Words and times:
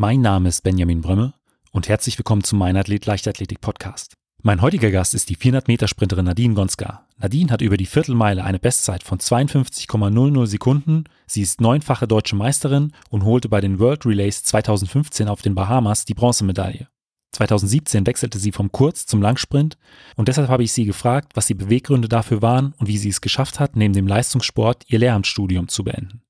Mein 0.00 0.20
Name 0.20 0.48
ist 0.48 0.62
Benjamin 0.62 1.00
Brömme 1.00 1.34
und 1.72 1.88
herzlich 1.88 2.16
willkommen 2.18 2.44
zum 2.44 2.60
Mein 2.60 2.76
Athlet 2.76 3.04
Leichtathletik 3.04 3.60
Podcast. 3.60 4.14
Mein 4.44 4.62
heutiger 4.62 4.92
Gast 4.92 5.12
ist 5.12 5.28
die 5.28 5.34
400 5.34 5.66
Meter 5.66 5.88
Sprinterin 5.88 6.26
Nadine 6.26 6.54
Gonska. 6.54 7.04
Nadine 7.16 7.50
hat 7.50 7.62
über 7.62 7.76
die 7.76 7.84
Viertelmeile 7.84 8.44
eine 8.44 8.60
Bestzeit 8.60 9.02
von 9.02 9.18
52,00 9.18 10.46
Sekunden. 10.46 11.02
Sie 11.26 11.42
ist 11.42 11.60
neunfache 11.60 12.06
deutsche 12.06 12.36
Meisterin 12.36 12.92
und 13.10 13.24
holte 13.24 13.48
bei 13.48 13.60
den 13.60 13.80
World 13.80 14.06
Relays 14.06 14.44
2015 14.44 15.26
auf 15.26 15.42
den 15.42 15.56
Bahamas 15.56 16.04
die 16.04 16.14
Bronzemedaille. 16.14 16.86
2017 17.32 18.06
wechselte 18.06 18.38
sie 18.38 18.52
vom 18.52 18.70
Kurz- 18.70 19.04
zum 19.04 19.20
Langsprint 19.20 19.78
und 20.14 20.28
deshalb 20.28 20.48
habe 20.48 20.62
ich 20.62 20.70
sie 20.70 20.84
gefragt, 20.84 21.32
was 21.34 21.48
die 21.48 21.54
Beweggründe 21.54 22.06
dafür 22.06 22.40
waren 22.40 22.72
und 22.78 22.86
wie 22.86 22.98
sie 22.98 23.08
es 23.08 23.20
geschafft 23.20 23.58
hat, 23.58 23.74
neben 23.74 23.94
dem 23.94 24.06
Leistungssport 24.06 24.84
ihr 24.86 25.00
Lehramtsstudium 25.00 25.66
zu 25.66 25.82
beenden. 25.82 26.22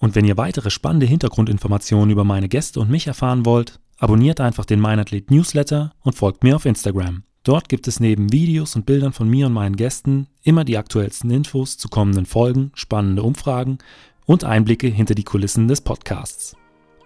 Und 0.00 0.14
wenn 0.14 0.24
ihr 0.24 0.36
weitere 0.36 0.70
spannende 0.70 1.06
Hintergrundinformationen 1.06 2.10
über 2.10 2.24
meine 2.24 2.48
Gäste 2.48 2.80
und 2.80 2.90
mich 2.90 3.06
erfahren 3.06 3.46
wollt, 3.46 3.78
abonniert 3.98 4.40
einfach 4.40 4.64
den 4.64 4.80
Meinathlet 4.80 5.30
Newsletter 5.30 5.92
und 6.00 6.16
folgt 6.16 6.42
mir 6.42 6.56
auf 6.56 6.64
Instagram. 6.64 7.22
Dort 7.44 7.68
gibt 7.68 7.86
es 7.86 8.00
neben 8.00 8.32
Videos 8.32 8.74
und 8.76 8.86
Bildern 8.86 9.12
von 9.12 9.28
mir 9.28 9.46
und 9.46 9.52
meinen 9.52 9.76
Gästen 9.76 10.26
immer 10.42 10.64
die 10.64 10.78
aktuellsten 10.78 11.30
Infos 11.30 11.78
zu 11.78 11.88
kommenden 11.88 12.26
Folgen, 12.26 12.72
spannende 12.74 13.22
Umfragen 13.22 13.78
und 14.26 14.44
Einblicke 14.44 14.88
hinter 14.88 15.14
die 15.14 15.24
Kulissen 15.24 15.68
des 15.68 15.80
Podcasts. 15.80 16.56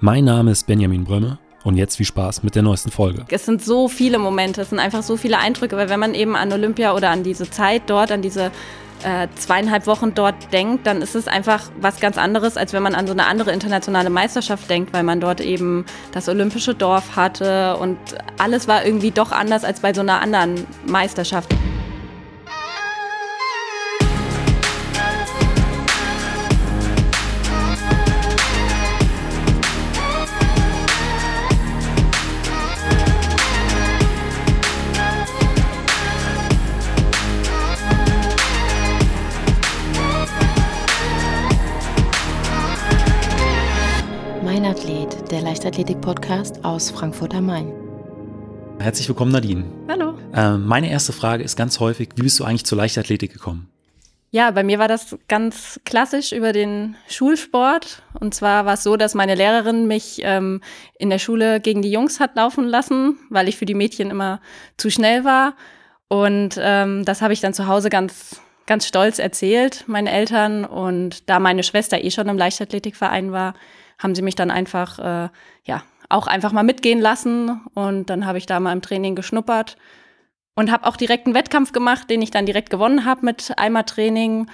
Mein 0.00 0.24
Name 0.24 0.52
ist 0.52 0.66
Benjamin 0.66 1.04
Brömme 1.04 1.38
und 1.64 1.76
jetzt 1.76 1.96
viel 1.96 2.06
Spaß 2.06 2.42
mit 2.42 2.54
der 2.54 2.62
neuesten 2.62 2.90
Folge. 2.90 3.24
Es 3.28 3.46
sind 3.46 3.64
so 3.64 3.88
viele 3.88 4.18
Momente, 4.18 4.60
es 4.60 4.70
sind 4.70 4.78
einfach 4.78 5.02
so 5.02 5.16
viele 5.16 5.38
Eindrücke, 5.38 5.76
weil 5.76 5.88
wenn 5.88 6.00
man 6.00 6.14
eben 6.14 6.36
an 6.36 6.52
Olympia 6.52 6.94
oder 6.94 7.10
an 7.10 7.22
diese 7.24 7.50
Zeit 7.50 7.82
dort, 7.86 8.12
an 8.12 8.22
diese 8.22 8.52
äh, 9.02 9.28
zweieinhalb 9.34 9.86
Wochen 9.86 10.14
dort 10.14 10.52
denkt, 10.52 10.86
dann 10.86 11.02
ist 11.02 11.14
es 11.14 11.26
einfach 11.26 11.70
was 11.80 12.00
ganz 12.00 12.16
anderes, 12.16 12.56
als 12.56 12.72
wenn 12.72 12.82
man 12.82 12.94
an 12.94 13.06
so 13.06 13.12
eine 13.12 13.26
andere 13.26 13.52
internationale 13.52 14.10
Meisterschaft 14.10 14.68
denkt, 14.70 14.92
weil 14.92 15.02
man 15.02 15.20
dort 15.20 15.40
eben 15.40 15.84
das 16.12 16.28
olympische 16.28 16.74
Dorf 16.74 17.16
hatte 17.16 17.76
und 17.76 17.98
alles 18.38 18.68
war 18.68 18.84
irgendwie 18.84 19.10
doch 19.10 19.32
anders 19.32 19.64
als 19.64 19.80
bei 19.80 19.92
so 19.92 20.00
einer 20.00 20.20
anderen 20.20 20.66
Meisterschaft. 20.86 21.54
Leichtathletik-Podcast 45.64 46.62
aus 46.62 46.90
Frankfurt 46.90 47.34
am 47.34 47.46
Main. 47.46 47.72
Herzlich 48.80 49.08
willkommen, 49.08 49.32
Nadine. 49.32 49.64
Hallo. 49.88 50.12
Äh, 50.34 50.58
meine 50.58 50.90
erste 50.90 51.14
Frage 51.14 51.42
ist 51.42 51.56
ganz 51.56 51.80
häufig, 51.80 52.10
wie 52.16 52.22
bist 52.22 52.38
du 52.38 52.44
eigentlich 52.44 52.66
zur 52.66 52.76
Leichtathletik 52.76 53.32
gekommen? 53.32 53.70
Ja, 54.30 54.50
bei 54.50 54.62
mir 54.62 54.78
war 54.78 54.88
das 54.88 55.16
ganz 55.26 55.80
klassisch 55.86 56.32
über 56.32 56.52
den 56.52 56.96
Schulsport. 57.08 58.02
Und 58.20 58.34
zwar 58.34 58.66
war 58.66 58.74
es 58.74 58.82
so, 58.82 58.98
dass 58.98 59.14
meine 59.14 59.36
Lehrerin 59.36 59.86
mich 59.86 60.20
ähm, 60.22 60.60
in 60.98 61.08
der 61.08 61.18
Schule 61.18 61.60
gegen 61.60 61.80
die 61.80 61.90
Jungs 61.90 62.20
hat 62.20 62.36
laufen 62.36 62.66
lassen, 62.66 63.16
weil 63.30 63.48
ich 63.48 63.56
für 63.56 63.64
die 63.64 63.72
Mädchen 63.72 64.10
immer 64.10 64.42
zu 64.76 64.90
schnell 64.90 65.24
war. 65.24 65.54
Und 66.08 66.60
ähm, 66.60 67.06
das 67.06 67.22
habe 67.22 67.32
ich 67.32 67.40
dann 67.40 67.54
zu 67.54 67.68
Hause 67.68 67.88
ganz, 67.88 68.38
ganz 68.66 68.86
stolz 68.86 69.18
erzählt, 69.18 69.84
meinen 69.86 70.08
Eltern. 70.08 70.66
Und 70.66 71.30
da 71.30 71.38
meine 71.38 71.62
Schwester 71.62 72.04
eh 72.04 72.10
schon 72.10 72.28
im 72.28 72.36
Leichtathletikverein 72.36 73.32
war, 73.32 73.54
haben 74.04 74.14
sie 74.14 74.22
mich 74.22 74.36
dann 74.36 74.52
einfach, 74.52 74.98
äh, 75.00 75.28
ja, 75.64 75.82
auch 76.08 76.28
einfach 76.28 76.52
mal 76.52 76.62
mitgehen 76.62 77.00
lassen. 77.00 77.60
Und 77.74 78.10
dann 78.10 78.26
habe 78.26 78.38
ich 78.38 78.46
da 78.46 78.60
mal 78.60 78.72
im 78.72 78.82
Training 78.82 79.16
geschnuppert 79.16 79.76
und 80.54 80.70
habe 80.70 80.86
auch 80.86 80.96
direkt 80.96 81.26
einen 81.26 81.34
Wettkampf 81.34 81.72
gemacht, 81.72 82.08
den 82.10 82.22
ich 82.22 82.30
dann 82.30 82.46
direkt 82.46 82.70
gewonnen 82.70 83.04
habe 83.04 83.24
mit 83.24 83.52
einmal 83.56 83.84
Training. 83.84 84.46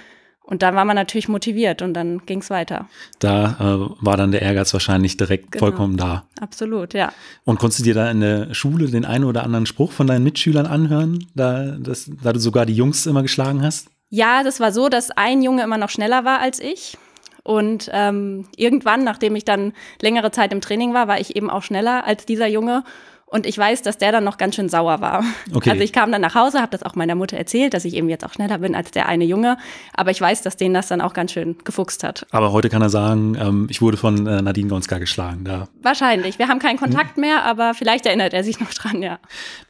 Und 0.43 0.63
dann 0.63 0.73
war 0.73 0.85
man 0.85 0.95
natürlich 0.95 1.27
motiviert 1.27 1.81
und 1.81 1.93
dann 1.93 2.25
ging 2.25 2.39
es 2.39 2.49
weiter. 2.49 2.87
Da 3.19 3.57
äh, 3.59 4.03
war 4.03 4.17
dann 4.17 4.31
der 4.31 4.41
Ehrgeiz 4.41 4.73
wahrscheinlich 4.73 5.15
direkt 5.15 5.51
genau. 5.51 5.65
vollkommen 5.65 5.97
da. 5.97 6.23
Absolut, 6.39 6.93
ja. 6.93 7.13
Und 7.43 7.59
konntest 7.59 7.81
du 7.81 7.83
dir 7.83 7.93
da 7.93 8.09
in 8.09 8.21
der 8.21 8.53
Schule 8.53 8.89
den 8.89 9.05
einen 9.05 9.25
oder 9.25 9.43
anderen 9.43 9.65
Spruch 9.65 9.91
von 9.91 10.07
deinen 10.07 10.23
Mitschülern 10.23 10.65
anhören, 10.65 11.27
da, 11.35 11.75
das, 11.77 12.09
da 12.23 12.33
du 12.33 12.39
sogar 12.39 12.65
die 12.65 12.73
Jungs 12.73 13.05
immer 13.05 13.21
geschlagen 13.21 13.61
hast? 13.61 13.89
Ja, 14.09 14.43
das 14.43 14.59
war 14.59 14.71
so, 14.71 14.89
dass 14.89 15.11
ein 15.11 15.41
Junge 15.41 15.63
immer 15.63 15.77
noch 15.77 15.89
schneller 15.89 16.25
war 16.25 16.39
als 16.39 16.59
ich. 16.59 16.97
Und 17.43 17.89
ähm, 17.91 18.45
irgendwann, 18.55 19.03
nachdem 19.03 19.35
ich 19.35 19.45
dann 19.45 19.73
längere 20.01 20.31
Zeit 20.31 20.53
im 20.53 20.61
Training 20.61 20.93
war, 20.93 21.07
war 21.07 21.19
ich 21.19 21.35
eben 21.35 21.49
auch 21.49 21.63
schneller 21.63 22.05
als 22.05 22.25
dieser 22.25 22.47
Junge. 22.47 22.83
Und 23.31 23.45
ich 23.45 23.57
weiß, 23.57 23.81
dass 23.81 23.97
der 23.97 24.11
dann 24.11 24.25
noch 24.25 24.37
ganz 24.37 24.55
schön 24.55 24.67
sauer 24.67 24.99
war. 24.99 25.23
Okay. 25.53 25.69
Also 25.71 25.81
ich 25.83 25.93
kam 25.93 26.11
dann 26.11 26.19
nach 26.19 26.35
Hause, 26.35 26.59
habe 26.59 26.71
das 26.71 26.83
auch 26.83 26.95
meiner 26.95 27.15
Mutter 27.15 27.37
erzählt, 27.37 27.73
dass 27.73 27.85
ich 27.85 27.93
eben 27.93 28.09
jetzt 28.09 28.25
auch 28.25 28.33
schneller 28.33 28.57
bin 28.57 28.75
als 28.75 28.91
der 28.91 29.07
eine 29.07 29.23
Junge. 29.23 29.57
Aber 29.93 30.11
ich 30.11 30.19
weiß, 30.19 30.41
dass 30.41 30.57
den 30.57 30.73
das 30.73 30.89
dann 30.89 30.99
auch 30.99 31.13
ganz 31.13 31.31
schön 31.31 31.55
gefuchst 31.63 32.03
hat. 32.03 32.27
Aber 32.31 32.51
heute 32.51 32.69
kann 32.69 32.81
er 32.81 32.89
sagen, 32.89 33.37
ähm, 33.39 33.67
ich 33.69 33.81
wurde 33.81 33.95
von 33.95 34.27
äh, 34.27 34.41
Nadine 34.41 34.67
Gonska 34.67 34.97
geschlagen. 34.97 35.45
Da. 35.45 35.69
Wahrscheinlich. 35.81 36.39
Wir 36.39 36.49
haben 36.49 36.59
keinen 36.59 36.77
Kontakt 36.77 37.15
hm. 37.15 37.21
mehr, 37.21 37.45
aber 37.45 37.73
vielleicht 37.73 38.05
erinnert 38.05 38.33
er 38.33 38.43
sich 38.43 38.59
noch 38.59 38.73
dran, 38.73 39.01
ja. 39.01 39.17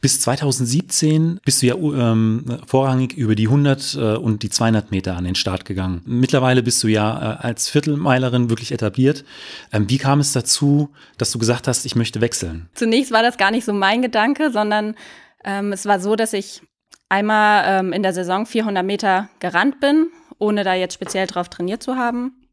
Bis 0.00 0.20
2017 0.20 1.38
bist 1.44 1.62
du 1.62 1.66
ja 1.66 1.76
ähm, 1.76 2.58
vorrangig 2.66 3.12
über 3.14 3.36
die 3.36 3.46
100 3.46 3.94
äh, 3.94 3.98
und 4.16 4.42
die 4.42 4.50
200 4.50 4.90
Meter 4.90 5.16
an 5.16 5.22
den 5.22 5.36
Start 5.36 5.66
gegangen. 5.66 6.02
Mittlerweile 6.04 6.64
bist 6.64 6.82
du 6.82 6.88
ja 6.88 7.36
äh, 7.40 7.46
als 7.46 7.68
Viertelmeilerin 7.68 8.50
wirklich 8.50 8.72
etabliert. 8.72 9.24
Ähm, 9.72 9.88
wie 9.88 9.98
kam 9.98 10.18
es 10.18 10.32
dazu, 10.32 10.90
dass 11.16 11.30
du 11.30 11.38
gesagt 11.38 11.68
hast, 11.68 11.86
ich 11.86 11.94
möchte 11.94 12.20
wechseln? 12.20 12.68
Zunächst 12.74 13.12
war 13.12 13.22
das 13.22 13.36
gar 13.36 13.51
nicht 13.52 13.64
so 13.64 13.72
mein 13.72 14.02
Gedanke, 14.02 14.50
sondern 14.50 14.96
ähm, 15.44 15.72
es 15.72 15.86
war 15.86 16.00
so, 16.00 16.16
dass 16.16 16.32
ich 16.32 16.62
einmal 17.08 17.64
ähm, 17.66 17.92
in 17.92 18.02
der 18.02 18.12
Saison 18.12 18.46
400 18.46 18.84
Meter 18.84 19.28
gerannt 19.38 19.80
bin, 19.80 20.08
ohne 20.38 20.64
da 20.64 20.74
jetzt 20.74 20.94
speziell 20.94 21.26
drauf 21.26 21.48
trainiert 21.48 21.82
zu 21.82 21.96
haben. 21.96 22.48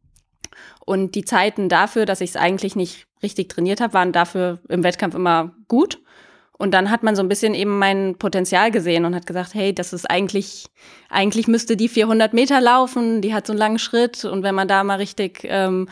Und 0.86 1.16
die 1.16 1.26
Zeiten 1.26 1.70
dafür, 1.70 2.06
dass 2.06 2.22
ich 2.22 2.32
es 2.32 2.36
eigentlich 2.36 2.76
nicht 2.76 3.06
richtig 3.24 3.50
trainiert 3.50 3.82
habe, 3.82 3.94
waren 3.94 4.12
dafür 4.12 4.60
im 4.68 4.84
Wettkampf 4.84 5.16
immer 5.16 5.56
gut. 5.68 6.00
Und 6.58 6.72
dann 6.72 6.92
hat 6.92 7.04
man 7.04 7.16
so 7.16 7.24
ein 7.24 7.30
bisschen 7.30 7.54
eben 7.54 7.80
mein 7.80 8.16
Potenzial 8.18 8.70
gesehen 8.70 9.06
und 9.06 9.16
hat 9.16 9.26
gesagt, 9.26 9.54
hey, 9.54 9.74
das 9.74 9.94
ist 9.94 10.10
eigentlich, 10.10 10.66
eigentlich 11.10 11.48
müsste 11.48 11.78
die 11.78 11.88
400 11.88 12.34
Meter 12.34 12.60
laufen, 12.60 13.22
die 13.22 13.34
hat 13.34 13.48
so 13.48 13.54
einen 13.54 13.60
langen 13.60 13.80
Schritt 13.80 14.26
und 14.26 14.44
wenn 14.44 14.56
man 14.56 14.68
da 14.68 14.84
mal 14.84 14.96
richtig, 14.96 15.46
ähm, 15.46 15.88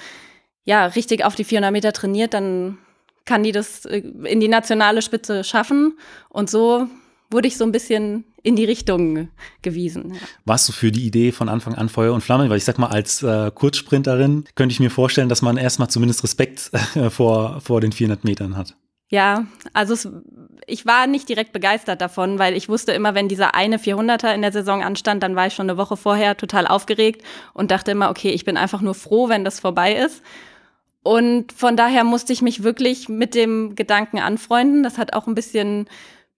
ja, 0.66 0.86
richtig 0.88 1.24
auf 1.24 1.36
die 1.36 1.46
400 1.46 1.72
Meter 1.72 1.94
trainiert, 1.94 2.34
dann 2.34 2.80
kann 3.28 3.44
die 3.44 3.52
das 3.52 3.86
äh, 3.86 4.00
in 4.00 4.40
die 4.40 4.48
nationale 4.48 5.04
Spitze 5.04 5.44
schaffen. 5.44 6.00
Und 6.30 6.50
so 6.50 6.88
wurde 7.30 7.48
ich 7.48 7.58
so 7.58 7.66
ein 7.66 7.72
bisschen 7.72 8.24
in 8.42 8.56
die 8.56 8.66
Richtung 8.66 9.28
gewiesen. 9.62 10.14
Ja. 10.14 10.22
Warst 10.46 10.70
du 10.70 10.74
für 10.74 10.92
die 10.92 11.06
Idee 11.06 11.32
von 11.32 11.50
Anfang 11.50 11.76
an 11.76 11.90
Feuer 11.90 12.14
und 12.14 12.22
Flamme? 12.22 12.50
Weil 12.50 12.58
ich 12.58 12.66
sag 12.66 12.80
mal, 12.80 12.88
als 12.88 13.22
äh, 13.22 13.52
Kurzsprinterin 13.54 14.46
könnte 14.56 14.74
ich 14.74 14.80
mir 14.80 14.90
vorstellen, 14.90 15.30
dass 15.30 15.42
man 15.42 15.58
erstmal 15.58 15.90
zumindest 15.90 16.24
Respekt 16.24 16.72
äh, 16.96 17.10
vor, 17.10 17.60
vor 17.62 17.82
den 17.82 17.92
400 17.92 18.24
Metern 18.24 18.56
hat. 18.56 18.76
Ja, 19.10 19.46
also 19.74 19.94
es, 19.94 20.10
ich 20.66 20.86
war 20.86 21.08
nicht 21.08 21.30
direkt 21.30 21.54
begeistert 21.54 22.02
davon, 22.02 22.40
weil 22.40 22.56
ich 22.56 22.68
wusste 22.68 22.92
immer, 22.92 23.16
wenn 23.16 23.30
dieser 23.30 23.56
eine 23.56 23.78
400er 23.78 24.34
in 24.34 24.42
der 24.42 24.52
Saison 24.52 24.84
anstand, 24.84 25.24
dann 25.24 25.36
war 25.36 25.48
ich 25.48 25.54
schon 25.54 25.70
eine 25.70 25.78
Woche 25.78 25.96
vorher 25.96 26.36
total 26.36 26.68
aufgeregt 26.68 27.24
und 27.54 27.72
dachte 27.72 27.92
immer, 27.92 28.10
okay, 28.10 28.32
ich 28.32 28.44
bin 28.44 28.58
einfach 28.58 28.82
nur 28.82 28.96
froh, 28.96 29.30
wenn 29.30 29.46
das 29.46 29.62
vorbei 29.62 29.96
ist. 29.96 30.22
Und 31.08 31.54
von 31.54 31.78
daher 31.78 32.04
musste 32.04 32.34
ich 32.34 32.42
mich 32.42 32.64
wirklich 32.64 33.08
mit 33.08 33.34
dem 33.34 33.76
Gedanken 33.76 34.20
anfreunden. 34.20 34.84
Das 34.84 34.98
hat 34.98 35.14
auch 35.14 35.26
ein 35.26 35.36
bisschen, 35.36 35.88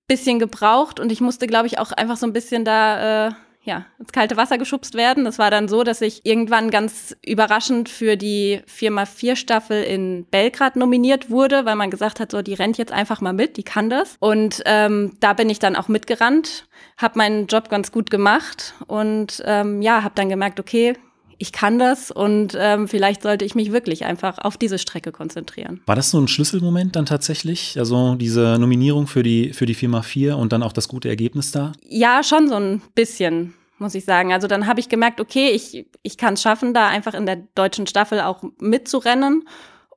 bisschen 0.08 0.38
gebraucht 0.38 1.00
und 1.00 1.12
ich 1.12 1.22
musste, 1.22 1.48
glaube 1.48 1.66
ich, 1.66 1.80
auch 1.80 1.92
einfach 1.92 2.18
so 2.18 2.28
ein 2.28 2.34
bisschen 2.34 2.66
da 2.66 3.30
äh, 3.30 3.32
ja, 3.64 3.88
ins 3.98 4.12
kalte 4.12 4.38
Wasser 4.38 4.60
geschubst 4.60 4.94
werden. 4.94 5.26
Das 5.26 5.40
war 5.40 5.50
dann 5.50 5.70
so, 5.70 5.84
dass 5.84 6.02
ich 6.02 6.24
irgendwann 6.24 6.70
ganz 6.70 7.18
überraschend 7.26 7.90
für 7.90 8.16
die 8.16 8.62
4x4 8.68 9.36
Staffel 9.36 9.82
in 9.82 10.28
Belgrad 10.30 10.76
nominiert 10.76 11.32
wurde, 11.32 11.66
weil 11.66 11.76
man 11.76 11.90
gesagt 11.90 12.20
hat, 12.20 12.30
so, 12.30 12.44
die 12.44 12.54
rennt 12.54 12.78
jetzt 12.78 12.92
einfach 12.92 13.22
mal 13.22 13.34
mit, 13.34 13.58
die 13.58 13.64
kann 13.64 13.90
das. 13.90 14.18
Und 14.20 14.62
ähm, 14.66 15.18
da 15.20 15.34
bin 15.34 15.50
ich 15.50 15.58
dann 15.58 15.76
auch 15.76 15.88
mitgerannt, 15.88 16.68
habe 16.96 17.18
meinen 17.18 17.48
Job 17.48 17.70
ganz 17.70 17.92
gut 17.92 18.12
gemacht 18.12 18.76
und 18.86 19.42
ähm, 19.48 19.82
ja, 19.82 20.04
habe 20.04 20.14
dann 20.14 20.30
gemerkt, 20.30 20.60
okay, 20.60 20.94
ich 21.40 21.54
kann 21.54 21.80
das 21.80 22.12
und 22.12 22.56
ähm, 22.60 22.90
vielleicht 22.90 23.24
sollte 23.24 23.46
ich 23.46 23.56
mich 23.56 23.72
wirklich 23.72 24.04
einfach 24.06 24.38
auf 24.40 24.58
diese 24.58 24.78
Strecke 24.78 25.14
konzentrieren. 25.14 25.82
War 25.86 25.96
das 25.96 26.12
so 26.12 26.20
ein 26.20 26.28
Schlüsselmoment 26.28 26.98
dann 26.98 27.06
tatsächlich? 27.06 27.80
Also 27.80 28.16
diese 28.16 28.58
Nominierung 28.60 29.08
für 29.08 29.24
die, 29.24 29.54
für 29.54 29.66
die 29.66 29.76
4x4 29.76 30.34
und 30.34 30.52
dann 30.52 30.62
auch 30.62 30.74
das 30.74 30.90
gute 30.90 31.08
Ergebnis 31.08 31.52
da? 31.52 31.72
Ja, 31.88 32.24
schon 32.24 32.50
so 32.50 32.56
ein 32.56 32.82
bisschen, 32.94 33.54
muss 33.78 33.96
ich 33.96 34.04
sagen. 34.04 34.34
Also 34.34 34.48
dann 34.48 34.68
habe 34.68 34.82
ich 34.82 34.90
gemerkt, 34.90 35.22
okay, 35.22 35.52
ich, 35.52 35.88
ich 36.04 36.18
kann 36.18 36.34
es 36.34 36.42
schaffen, 36.42 36.74
da 36.74 36.88
einfach 36.88 37.14
in 37.14 37.26
der 37.26 37.38
deutschen 37.56 37.88
Staffel 37.88 38.20
auch 38.20 38.44
mitzurennen. 38.60 39.48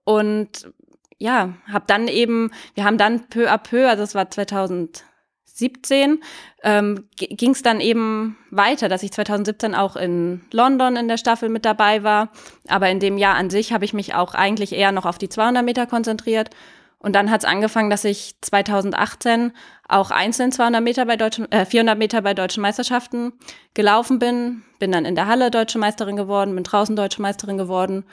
Und 0.04 0.70
ja, 1.18 1.54
habe 1.66 1.84
dann 1.88 2.06
eben, 2.06 2.52
wir 2.74 2.84
haben 2.84 2.98
dann 2.98 3.28
peu 3.28 3.50
à 3.50 3.58
peu, 3.58 3.88
also 3.88 4.04
es 4.04 4.14
war 4.14 4.30
2000 4.30 5.04
2017 5.54 6.22
ähm, 6.62 7.08
ging 7.16 7.50
es 7.50 7.62
dann 7.62 7.80
eben 7.80 8.36
weiter, 8.50 8.88
dass 8.88 9.02
ich 9.02 9.12
2017 9.12 9.74
auch 9.74 9.96
in 9.96 10.42
London 10.50 10.96
in 10.96 11.08
der 11.08 11.16
Staffel 11.16 11.48
mit 11.48 11.64
dabei 11.64 12.02
war. 12.02 12.30
Aber 12.68 12.88
in 12.88 13.00
dem 13.00 13.18
Jahr 13.18 13.34
an 13.34 13.50
sich 13.50 13.72
habe 13.72 13.84
ich 13.84 13.92
mich 13.92 14.14
auch 14.14 14.34
eigentlich 14.34 14.72
eher 14.72 14.92
noch 14.92 15.06
auf 15.06 15.18
die 15.18 15.28
200 15.28 15.64
Meter 15.64 15.86
konzentriert. 15.86 16.50
Und 16.98 17.14
dann 17.14 17.30
hat 17.30 17.40
es 17.40 17.48
angefangen, 17.48 17.90
dass 17.90 18.04
ich 18.04 18.36
2018 18.42 19.52
auch 19.88 20.10
einzeln 20.12 20.52
200 20.52 20.82
Meter 20.82 21.04
bei 21.04 21.16
deutschen, 21.16 21.50
äh, 21.50 21.66
400 21.66 21.98
Meter 21.98 22.22
bei 22.22 22.32
deutschen 22.32 22.62
Meisterschaften 22.62 23.32
gelaufen 23.74 24.18
bin. 24.20 24.62
Bin 24.78 24.92
dann 24.92 25.04
in 25.04 25.16
der 25.16 25.26
Halle 25.26 25.50
deutsche 25.50 25.78
Meisterin 25.78 26.16
geworden, 26.16 26.54
bin 26.54 26.64
draußen 26.64 26.94
deutsche 26.94 27.20
Meisterin 27.20 27.58
geworden. 27.58 28.04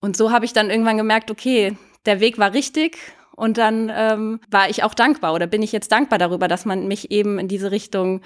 Und 0.00 0.16
so 0.16 0.32
habe 0.32 0.44
ich 0.44 0.52
dann 0.52 0.68
irgendwann 0.68 0.96
gemerkt, 0.96 1.30
okay, 1.30 1.76
der 2.06 2.20
Weg 2.20 2.38
war 2.38 2.52
richtig. 2.52 2.98
Und 3.36 3.58
dann 3.58 3.90
ähm, 3.94 4.40
war 4.50 4.70
ich 4.70 4.84
auch 4.84 4.94
dankbar 4.94 5.34
oder 5.34 5.46
bin 5.46 5.62
ich 5.62 5.72
jetzt 5.72 5.90
dankbar 5.92 6.18
darüber, 6.18 6.48
dass 6.48 6.64
man 6.64 6.86
mich 6.86 7.10
eben 7.10 7.38
in 7.38 7.48
diese 7.48 7.70
Richtung 7.70 8.20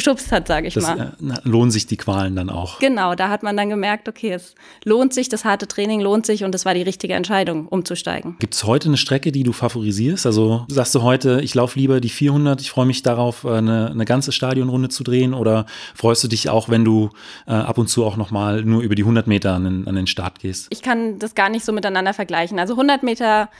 geschubst 0.00 0.32
hat, 0.32 0.48
sage 0.48 0.66
ich 0.66 0.74
das, 0.74 0.84
mal. 0.84 1.14
Äh, 1.20 1.48
lohnen 1.48 1.70
sich 1.70 1.86
die 1.86 1.96
Qualen 1.96 2.34
dann 2.34 2.48
auch. 2.48 2.78
Genau, 2.78 3.14
da 3.14 3.28
hat 3.28 3.42
man 3.42 3.56
dann 3.56 3.68
gemerkt, 3.68 4.08
okay, 4.08 4.32
es 4.32 4.54
lohnt 4.84 5.12
sich, 5.12 5.28
das 5.28 5.44
harte 5.44 5.68
Training 5.68 6.00
lohnt 6.00 6.24
sich 6.24 6.42
und 6.42 6.54
es 6.54 6.64
war 6.64 6.74
die 6.74 6.82
richtige 6.82 7.14
Entscheidung, 7.14 7.68
umzusteigen. 7.68 8.36
Gibt 8.38 8.54
es 8.54 8.64
heute 8.64 8.88
eine 8.88 8.96
Strecke, 8.96 9.30
die 9.30 9.42
du 9.42 9.52
favorisierst? 9.52 10.24
Also 10.24 10.64
sagst 10.68 10.94
du 10.94 11.02
heute, 11.02 11.40
ich 11.42 11.54
laufe 11.54 11.78
lieber 11.78 12.00
die 12.00 12.08
400, 12.08 12.60
ich 12.60 12.70
freue 12.70 12.86
mich 12.86 13.02
darauf, 13.02 13.44
äh, 13.44 13.50
eine, 13.50 13.90
eine, 13.90 14.04
ganze 14.06 14.32
Stadionrunde 14.32 14.88
zu 14.88 15.04
drehen 15.04 15.34
oder 15.34 15.66
freust 15.94 16.24
du 16.24 16.28
dich 16.28 16.48
auch, 16.48 16.68
wenn 16.68 16.84
du 16.84 17.10
äh, 17.46 17.52
ab 17.52 17.76
und 17.76 17.88
zu 17.88 18.04
auch 18.04 18.16
nochmal 18.16 18.62
nur 18.64 18.80
über 18.80 18.94
die 18.94 19.02
100 19.02 19.26
Meter 19.26 19.52
an 19.52 19.64
den, 19.64 19.88
an 19.88 19.94
den 19.94 20.06
Start 20.06 20.40
gehst? 20.40 20.68
Ich 20.70 20.82
kann 20.82 21.18
das 21.18 21.34
gar 21.34 21.50
nicht 21.50 21.64
so 21.64 21.72
miteinander 21.72 22.14
vergleichen. 22.14 22.58
Also 22.58 22.72
100 22.72 23.02
Meter 23.02 23.50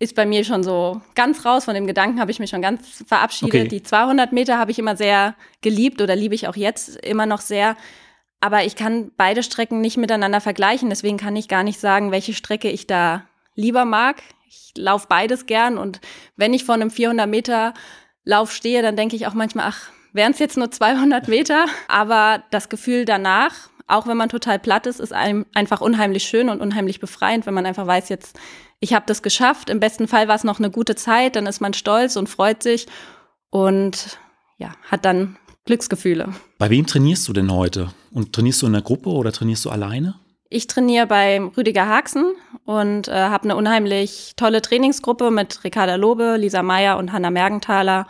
ist 0.00 0.16
bei 0.16 0.26
mir 0.26 0.44
schon 0.44 0.64
so 0.64 1.00
ganz 1.14 1.44
raus. 1.44 1.66
Von 1.66 1.74
dem 1.74 1.86
Gedanken 1.86 2.20
habe 2.20 2.30
ich 2.30 2.40
mich 2.40 2.50
schon 2.50 2.62
ganz 2.62 3.04
verabschiedet. 3.06 3.54
Okay. 3.54 3.68
Die 3.68 3.82
200 3.82 4.32
Meter 4.32 4.58
habe 4.58 4.70
ich 4.70 4.78
immer 4.78 4.96
sehr 4.96 5.36
geliebt 5.60 6.00
oder 6.00 6.16
liebe 6.16 6.34
ich 6.34 6.48
auch 6.48 6.56
jetzt 6.56 6.96
immer 7.04 7.26
noch 7.26 7.42
sehr. 7.42 7.76
Aber 8.40 8.64
ich 8.64 8.74
kann 8.74 9.12
beide 9.18 9.42
Strecken 9.42 9.82
nicht 9.82 9.98
miteinander 9.98 10.40
vergleichen. 10.40 10.88
Deswegen 10.88 11.18
kann 11.18 11.36
ich 11.36 11.48
gar 11.48 11.62
nicht 11.62 11.78
sagen, 11.78 12.10
welche 12.10 12.32
Strecke 12.32 12.70
ich 12.70 12.86
da 12.86 13.26
lieber 13.54 13.84
mag. 13.84 14.22
Ich 14.48 14.72
laufe 14.74 15.06
beides 15.06 15.44
gern. 15.44 15.76
Und 15.76 16.00
wenn 16.34 16.54
ich 16.54 16.64
vor 16.64 16.74
einem 16.74 16.90
400 16.90 17.28
Meter 17.28 17.74
Lauf 18.24 18.52
stehe, 18.52 18.80
dann 18.80 18.96
denke 18.96 19.16
ich 19.16 19.26
auch 19.26 19.34
manchmal, 19.34 19.66
ach, 19.68 19.90
wären 20.14 20.32
es 20.32 20.38
jetzt 20.38 20.56
nur 20.56 20.70
200 20.70 21.28
Meter. 21.28 21.66
Aber 21.88 22.42
das 22.50 22.70
Gefühl 22.70 23.04
danach, 23.04 23.68
auch 23.90 24.06
wenn 24.06 24.16
man 24.16 24.28
total 24.28 24.58
platt 24.58 24.86
ist, 24.86 25.00
ist 25.00 25.12
einem 25.12 25.46
einfach 25.54 25.80
unheimlich 25.80 26.24
schön 26.24 26.48
und 26.48 26.60
unheimlich 26.60 27.00
befreiend, 27.00 27.46
wenn 27.46 27.54
man 27.54 27.66
einfach 27.66 27.86
weiß, 27.86 28.08
jetzt 28.08 28.38
ich 28.80 28.94
habe 28.94 29.04
das 29.06 29.22
geschafft. 29.22 29.68
Im 29.68 29.78
besten 29.78 30.08
Fall 30.08 30.26
war 30.26 30.34
es 30.34 30.44
noch 30.44 30.58
eine 30.58 30.70
gute 30.70 30.94
Zeit, 30.94 31.36
dann 31.36 31.46
ist 31.46 31.60
man 31.60 31.74
stolz 31.74 32.16
und 32.16 32.28
freut 32.28 32.62
sich 32.62 32.86
und 33.50 34.18
ja, 34.58 34.72
hat 34.90 35.04
dann 35.04 35.36
Glücksgefühle. 35.66 36.32
Bei 36.58 36.70
wem 36.70 36.86
trainierst 36.86 37.28
du 37.28 37.32
denn 37.32 37.52
heute? 37.52 37.90
Und 38.12 38.32
trainierst 38.32 38.62
du 38.62 38.66
in 38.66 38.72
der 38.72 38.82
Gruppe 38.82 39.10
oder 39.10 39.32
trainierst 39.32 39.64
du 39.64 39.70
alleine? 39.70 40.14
Ich 40.48 40.66
trainiere 40.66 41.06
bei 41.06 41.40
Rüdiger 41.56 41.88
Haxen 41.88 42.34
und 42.64 43.06
äh, 43.06 43.12
habe 43.12 43.44
eine 43.44 43.54
unheimlich 43.54 44.32
tolle 44.36 44.60
Trainingsgruppe 44.60 45.30
mit 45.30 45.62
Ricarda 45.62 45.94
Lobe, 45.94 46.36
Lisa 46.38 46.64
Meyer 46.64 46.98
und 46.98 47.12
Hanna 47.12 47.30
Mergenthaler. 47.30 48.08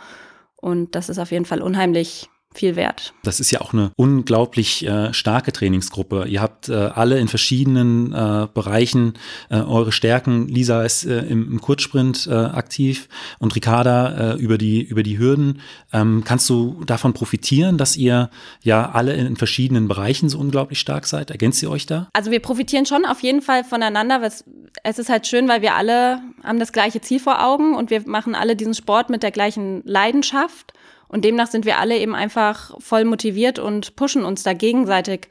Und 0.55 0.95
das 0.95 1.09
ist 1.09 1.19
auf 1.19 1.31
jeden 1.31 1.45
Fall 1.45 1.61
unheimlich 1.61 2.30
viel 2.53 2.75
wert. 2.75 3.13
Das 3.23 3.39
ist 3.39 3.51
ja 3.51 3.61
auch 3.61 3.73
eine 3.73 3.91
unglaublich 3.95 4.85
äh, 4.85 5.13
starke 5.13 5.51
Trainingsgruppe. 5.51 6.25
Ihr 6.27 6.41
habt 6.41 6.69
äh, 6.69 6.73
alle 6.73 7.19
in 7.19 7.27
verschiedenen 7.27 8.11
äh, 8.13 8.47
Bereichen 8.53 9.13
äh, 9.49 9.57
eure 9.57 9.91
Stärken. 9.91 10.47
Lisa 10.47 10.83
ist 10.83 11.05
äh, 11.05 11.19
im, 11.21 11.49
im, 11.51 11.61
Kurzsprint 11.61 12.27
äh, 12.27 12.33
aktiv 12.33 13.07
und 13.39 13.55
Ricarda 13.55 14.35
über 14.35 14.57
die 14.57 14.81
über 14.81 15.03
die 15.03 15.17
Hürden. 15.17 15.61
Ähm, 15.93 16.23
kannst 16.25 16.49
du 16.49 16.83
davon 16.85 17.13
profitieren, 17.13 17.77
dass 17.77 17.95
ihr 17.95 18.29
ja 18.61 18.91
alle 18.91 19.13
in, 19.13 19.35
verschiedenen 19.37 19.87
Bereichen 19.87 20.29
so 20.29 20.39
unglaublich 20.39 20.79
stark 20.79 21.05
seid? 21.05 21.31
Ergänzt 21.31 21.61
ihr 21.63 21.69
euch 21.69 21.85
da? 21.85 22.09
Also 22.13 22.31
wir 22.31 22.39
profitieren 22.39 22.85
schon 22.85 23.05
auf 23.05 23.21
jeden 23.21 23.41
Fall 23.41 23.63
voneinander. 23.63 24.21
Es, 24.23 24.43
es 24.83 24.99
ist 24.99 25.09
halt 25.09 25.27
schön, 25.27 25.47
weil 25.47 25.61
wir 25.61 25.75
alle 25.75 26.21
haben 26.43 26.59
das 26.59 26.71
gleiche 26.71 27.01
Ziel 27.01 27.19
vor 27.19 27.43
Augen 27.43 27.75
und 27.75 27.89
wir 27.89 28.07
machen 28.07 28.35
alle 28.35 28.55
diesen 28.55 28.73
Sport 28.73 29.09
mit 29.09 29.23
der 29.23 29.31
gleichen 29.31 29.81
Leidenschaft. 29.85 30.73
Und 31.11 31.25
demnach 31.25 31.47
sind 31.47 31.65
wir 31.65 31.77
alle 31.77 31.97
eben 31.97 32.15
einfach 32.15 32.73
voll 32.79 33.03
motiviert 33.03 33.59
und 33.59 33.97
pushen 33.97 34.23
uns 34.23 34.43
da 34.43 34.53
gegenseitig 34.53 35.27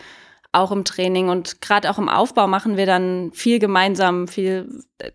auch 0.52 0.72
im 0.72 0.84
Training. 0.84 1.30
Und 1.30 1.62
gerade 1.62 1.90
auch 1.90 1.96
im 1.96 2.10
Aufbau 2.10 2.46
machen 2.46 2.76
wir 2.76 2.84
dann 2.84 3.30
viel 3.32 3.58
gemeinsam, 3.58 4.28
viel, 4.28 4.68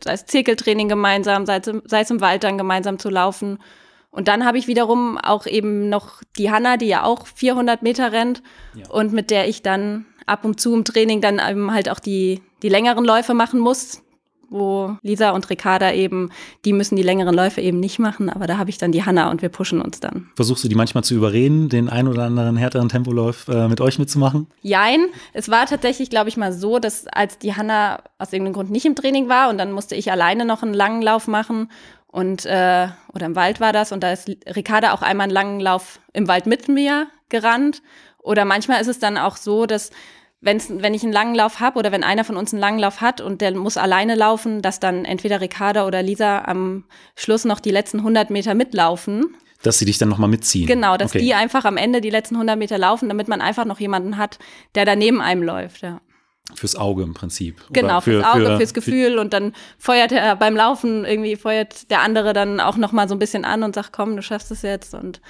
sei 0.03 0.13
es 0.13 0.25
Zirkeltraining 0.25 0.89
gemeinsam, 0.89 1.45
sei 1.45 1.57
es, 1.57 1.71
sei 1.85 2.01
es 2.01 2.09
im 2.09 2.19
Wald 2.19 2.43
dann 2.43 2.57
gemeinsam 2.57 2.97
zu 2.97 3.11
laufen. 3.11 3.59
Und 4.09 4.27
dann 4.27 4.43
habe 4.43 4.57
ich 4.57 4.65
wiederum 4.65 5.19
auch 5.19 5.45
eben 5.45 5.89
noch 5.89 6.23
die 6.35 6.49
Hanna, 6.49 6.77
die 6.77 6.87
ja 6.87 7.03
auch 7.03 7.27
400 7.27 7.83
Meter 7.83 8.11
rennt 8.11 8.41
ja. 8.73 8.89
und 8.89 9.13
mit 9.13 9.29
der 9.29 9.47
ich 9.47 9.61
dann 9.61 10.07
ab 10.25 10.45
und 10.45 10.59
zu 10.59 10.73
im 10.73 10.83
Training 10.83 11.21
dann 11.21 11.39
eben 11.47 11.71
halt 11.71 11.89
auch 11.89 11.99
die, 11.99 12.41
die 12.63 12.69
längeren 12.69 13.05
Läufe 13.05 13.35
machen 13.35 13.59
muss 13.59 14.01
wo 14.55 14.97
Lisa 15.03 15.31
und 15.31 15.49
Ricarda 15.49 15.91
eben, 15.91 16.31
die 16.63 16.73
müssen 16.73 16.95
die 16.95 17.03
längeren 17.03 17.35
Läufe 17.35 17.61
eben 17.61 17.79
nicht 17.79 17.99
machen, 17.99 18.29
aber 18.29 18.47
da 18.47 18.57
habe 18.57 18.69
ich 18.69 18.77
dann 18.77 18.91
die 18.91 19.05
Hanna 19.05 19.29
und 19.29 19.41
wir 19.41 19.49
pushen 19.49 19.81
uns 19.81 19.99
dann. 19.99 20.29
Versuchst 20.35 20.63
du 20.63 20.67
die 20.67 20.75
manchmal 20.75 21.03
zu 21.03 21.13
überreden, 21.13 21.69
den 21.69 21.89
ein 21.89 22.07
oder 22.07 22.23
anderen 22.23 22.57
härteren 22.57 22.89
Tempolauf 22.89 23.47
äh, 23.47 23.67
mit 23.67 23.81
euch 23.81 23.99
mitzumachen? 23.99 24.47
Jein. 24.61 25.05
Es 25.33 25.49
war 25.49 25.65
tatsächlich, 25.65 26.09
glaube 26.09 26.29
ich, 26.29 26.37
mal 26.37 26.53
so, 26.53 26.79
dass 26.79 27.05
als 27.07 27.37
die 27.37 27.55
Hanna 27.55 27.99
aus 28.17 28.33
irgendeinem 28.33 28.53
Grund 28.53 28.71
nicht 28.71 28.85
im 28.85 28.95
Training 28.95 29.29
war 29.29 29.49
und 29.49 29.57
dann 29.57 29.71
musste 29.71 29.95
ich 29.95 30.11
alleine 30.11 30.45
noch 30.45 30.63
einen 30.63 30.73
langen 30.73 31.01
Lauf 31.01 31.27
machen 31.27 31.69
und 32.07 32.45
äh, 32.45 32.87
oder 33.13 33.25
im 33.25 33.35
Wald 33.35 33.59
war 33.59 33.73
das 33.73 33.91
und 33.91 34.01
da 34.01 34.13
ist 34.13 34.29
Ricarda 34.55 34.93
auch 34.93 35.01
einmal 35.01 35.25
einen 35.25 35.33
langen 35.33 35.59
Lauf 35.59 35.99
im 36.13 36.29
Wald 36.29 36.45
mit 36.45 36.69
mir 36.69 37.07
gerannt. 37.27 37.81
Oder 38.19 38.45
manchmal 38.45 38.79
ist 38.79 38.87
es 38.87 38.99
dann 38.99 39.17
auch 39.17 39.35
so, 39.35 39.65
dass 39.65 39.91
wenn's, 40.45 40.69
wenn 40.69 40.93
ich 40.93 41.03
einen 41.03 41.11
langen 41.11 41.35
Lauf 41.35 41.59
habe 41.59 41.79
oder 41.79 41.91
wenn 41.91 42.03
einer 42.03 42.23
von 42.23 42.37
uns 42.37 42.53
einen 42.53 42.61
langen 42.61 42.79
Lauf 42.79 43.01
hat 43.01 43.19
und 43.19 43.41
der 43.41 43.53
muss 43.55 43.75
alleine 43.77 44.15
laufen, 44.15 44.61
dass 44.61 44.79
dann 44.79 45.03
entweder 45.03 45.41
Ricarda 45.41 45.85
oder 45.85 46.01
Lisa 46.01 46.43
am 46.45 46.85
Schluss 47.15 47.43
noch 47.43 47.59
die 47.59 47.71
letzten 47.71 47.99
100 47.99 48.29
Meter 48.29 48.53
mitlaufen. 48.53 49.35
Dass 49.63 49.79
sie 49.79 49.85
dich 49.85 49.97
dann 49.97 50.09
nochmal 50.09 50.29
mitziehen. 50.29 50.67
Genau, 50.67 50.95
dass 50.95 51.11
okay. 51.11 51.19
die 51.19 51.33
einfach 51.33 51.65
am 51.65 51.77
Ende 51.77 51.99
die 51.99 52.11
letzten 52.11 52.35
100 52.35 52.57
Meter 52.57 52.77
laufen, 52.77 53.09
damit 53.09 53.27
man 53.27 53.41
einfach 53.41 53.65
noch 53.65 53.79
jemanden 53.79 54.17
hat, 54.17 54.37
der 54.75 54.85
da 54.85 54.95
neben 54.95 55.21
einem 55.21 55.43
läuft, 55.43 55.81
ja. 55.81 55.99
Fürs 56.53 56.75
Auge 56.75 57.01
im 57.01 57.15
Prinzip. 57.15 57.59
Genau, 57.71 58.01
für, 58.01 58.21
fürs 58.21 58.25
Auge, 58.25 58.45
für, 58.45 58.57
fürs 58.57 58.73
Gefühl 58.75 59.13
für 59.13 59.19
und 59.19 59.33
dann 59.33 59.53
feuert 59.79 60.11
er 60.11 60.35
beim 60.35 60.55
Laufen 60.55 61.03
irgendwie 61.03 61.35
feuert 61.35 61.89
der 61.89 62.01
andere 62.01 62.33
dann 62.33 62.59
auch 62.59 62.77
nochmal 62.77 63.09
so 63.09 63.15
ein 63.15 63.19
bisschen 63.19 63.45
an 63.45 63.63
und 63.63 63.73
sagt, 63.73 63.91
komm, 63.91 64.15
du 64.15 64.21
schaffst 64.21 64.51
es 64.51 64.61
jetzt 64.61 64.93
und 64.93 65.21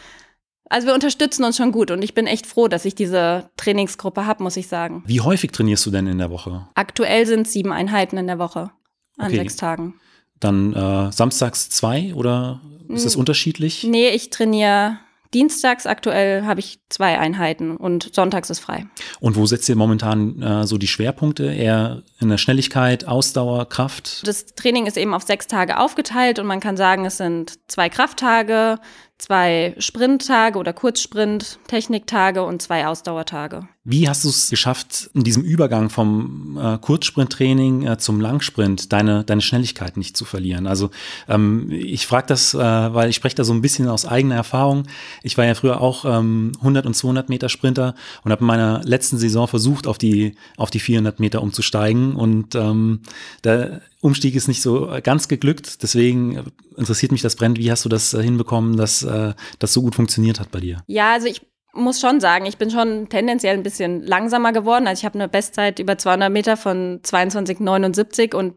also 0.69 0.87
wir 0.87 0.93
unterstützen 0.93 1.43
uns 1.43 1.57
schon 1.57 1.71
gut 1.71 1.91
und 1.91 2.01
ich 2.01 2.13
bin 2.13 2.27
echt 2.27 2.47
froh, 2.47 2.67
dass 2.67 2.85
ich 2.85 2.95
diese 2.95 3.49
Trainingsgruppe 3.57 4.25
habe, 4.25 4.43
muss 4.43 4.57
ich 4.57 4.67
sagen. 4.67 5.03
Wie 5.05 5.21
häufig 5.21 5.51
trainierst 5.51 5.85
du 5.85 5.91
denn 5.91 6.07
in 6.07 6.17
der 6.17 6.31
Woche? 6.31 6.67
Aktuell 6.75 7.25
sind 7.25 7.47
es 7.47 7.53
sieben 7.53 7.71
Einheiten 7.71 8.17
in 8.17 8.27
der 8.27 8.39
Woche 8.39 8.71
an 9.17 9.27
okay. 9.27 9.37
sechs 9.37 9.55
Tagen. 9.55 9.95
Dann 10.39 10.73
äh, 10.73 11.11
samstags 11.11 11.69
zwei 11.69 12.13
oder 12.13 12.61
ist 12.89 13.05
das 13.05 13.15
unterschiedlich? 13.15 13.83
Nee, 13.83 14.09
ich 14.09 14.29
trainiere 14.29 14.97
Dienstags 15.35 15.85
aktuell 15.85 16.45
habe 16.45 16.61
ich 16.61 16.79
zwei 16.87 17.19
Einheiten 17.19 17.75
und 17.75 18.15
sonntags 18.15 18.49
ist 18.49 18.61
frei. 18.61 18.85
Und 19.19 19.35
wo 19.35 19.45
setzt 19.45 19.67
ihr 19.67 19.75
momentan 19.75 20.41
äh, 20.41 20.65
so 20.65 20.77
die 20.77 20.87
Schwerpunkte? 20.87 21.53
Eher 21.53 22.03
in 22.21 22.29
der 22.29 22.37
Schnelligkeit, 22.37 23.05
Ausdauer, 23.05 23.67
Kraft? 23.67 24.25
Das 24.25 24.45
Training 24.45 24.85
ist 24.85 24.95
eben 24.95 25.13
auf 25.13 25.23
sechs 25.23 25.47
Tage 25.47 25.77
aufgeteilt 25.77 26.39
und 26.39 26.47
man 26.47 26.61
kann 26.61 26.77
sagen, 26.77 27.05
es 27.05 27.17
sind 27.17 27.59
zwei 27.67 27.89
Krafttage, 27.89 28.79
zwei 29.17 29.75
Sprinttage 29.77 30.59
oder 30.59 30.73
Kurzsprint, 30.73 31.59
Techniktage 31.67 32.43
und 32.43 32.61
zwei 32.61 32.87
Ausdauertage. 32.87 33.67
Wie 33.87 34.09
hast 34.09 34.23
du 34.25 34.29
es 34.29 34.49
geschafft, 34.49 35.11
in 35.13 35.23
diesem 35.23 35.43
Übergang 35.43 35.91
vom 35.91 36.57
äh, 36.59 36.79
Kurzsprinttraining 36.79 37.85
äh, 37.85 37.97
zum 37.99 38.19
Langsprint 38.19 38.91
deine, 38.91 39.23
deine 39.23 39.41
Schnelligkeit 39.41 39.95
nicht 39.95 40.17
zu 40.17 40.25
verlieren? 40.25 40.65
Also 40.65 40.89
ähm, 41.29 41.69
ich 41.71 42.07
frage 42.07 42.25
das, 42.27 42.55
äh, 42.55 42.57
weil 42.57 43.09
ich 43.09 43.15
spreche 43.15 43.35
da 43.35 43.43
so 43.43 43.53
ein 43.53 43.61
bisschen 43.61 43.87
aus 43.87 44.07
eigener 44.07 44.35
Erfahrung. 44.35 44.87
Ich 45.21 45.37
war 45.37 45.45
ja 45.45 45.53
früher 45.53 45.81
auch 45.81 46.03
ähm, 46.03 46.53
100 46.57 46.87
und 46.87 46.95
200 46.95 47.29
Meter 47.29 47.47
Sprinter 47.47 47.93
und 48.23 48.31
habe 48.31 48.41
in 48.41 48.47
meiner 48.47 48.81
letzten 48.83 49.19
Saison 49.19 49.47
versucht, 49.47 49.85
auf 49.85 49.99
die, 49.99 50.35
auf 50.57 50.71
die 50.71 50.79
400 50.79 51.19
Meter 51.19 51.43
umzusteigen 51.43 52.15
und 52.15 52.55
ähm, 52.55 53.01
der 53.43 53.81
Umstieg 54.01 54.35
ist 54.35 54.47
nicht 54.47 54.61
so 54.61 54.91
ganz 55.01 55.27
geglückt. 55.27 55.81
Deswegen 55.81 56.43
interessiert 56.77 57.11
mich 57.11 57.23
das 57.23 57.35
brennend. 57.35 57.57
Wie 57.57 57.71
hast 57.71 57.85
du 57.85 57.89
das 57.89 58.13
äh, 58.13 58.21
hinbekommen, 58.21 58.77
dass 58.77 59.01
äh, 59.05 59.33
das 59.59 59.73
so 59.73 59.81
gut 59.81 59.95
funktioniert 59.95 60.39
hat 60.39 60.51
bei 60.51 60.59
dir? 60.59 60.83
Ja, 60.87 61.13
also 61.13 61.27
ich 61.27 61.41
muss 61.73 61.99
schon 61.99 62.19
sagen, 62.19 62.45
ich 62.45 62.57
bin 62.57 62.71
schon 62.71 63.09
tendenziell 63.09 63.55
ein 63.55 63.63
bisschen 63.63 64.01
langsamer 64.01 64.53
geworden. 64.53 64.87
Also 64.87 65.01
ich 65.01 65.05
habe 65.05 65.19
eine 65.19 65.27
Bestzeit 65.27 65.79
über 65.79 65.97
200 65.97 66.31
Meter 66.31 66.57
von 66.57 67.01
22,79 67.01 68.35
und 68.35 68.55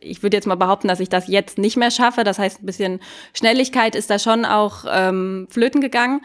ich 0.00 0.22
würde 0.22 0.36
jetzt 0.36 0.46
mal 0.46 0.54
behaupten, 0.56 0.88
dass 0.88 1.00
ich 1.00 1.08
das 1.08 1.28
jetzt 1.28 1.58
nicht 1.58 1.76
mehr 1.76 1.90
schaffe. 1.90 2.24
Das 2.24 2.38
heißt, 2.38 2.62
ein 2.62 2.66
bisschen 2.66 3.00
Schnelligkeit 3.34 3.94
ist 3.94 4.10
da 4.10 4.18
schon 4.18 4.44
auch 4.44 4.84
ähm, 4.88 5.48
flöten 5.50 5.80
gegangen. 5.80 6.20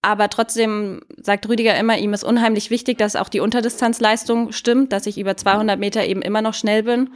Aber 0.00 0.28
trotzdem 0.28 1.00
sagt 1.20 1.48
Rüdiger 1.48 1.76
immer, 1.76 1.98
ihm 1.98 2.12
ist 2.12 2.24
unheimlich 2.24 2.70
wichtig, 2.70 2.98
dass 2.98 3.16
auch 3.16 3.28
die 3.28 3.40
Unterdistanzleistung 3.40 4.52
stimmt, 4.52 4.92
dass 4.92 5.06
ich 5.06 5.18
über 5.18 5.36
200 5.36 5.78
Meter 5.78 6.06
eben 6.06 6.22
immer 6.22 6.40
noch 6.40 6.54
schnell 6.54 6.84
bin. 6.84 7.10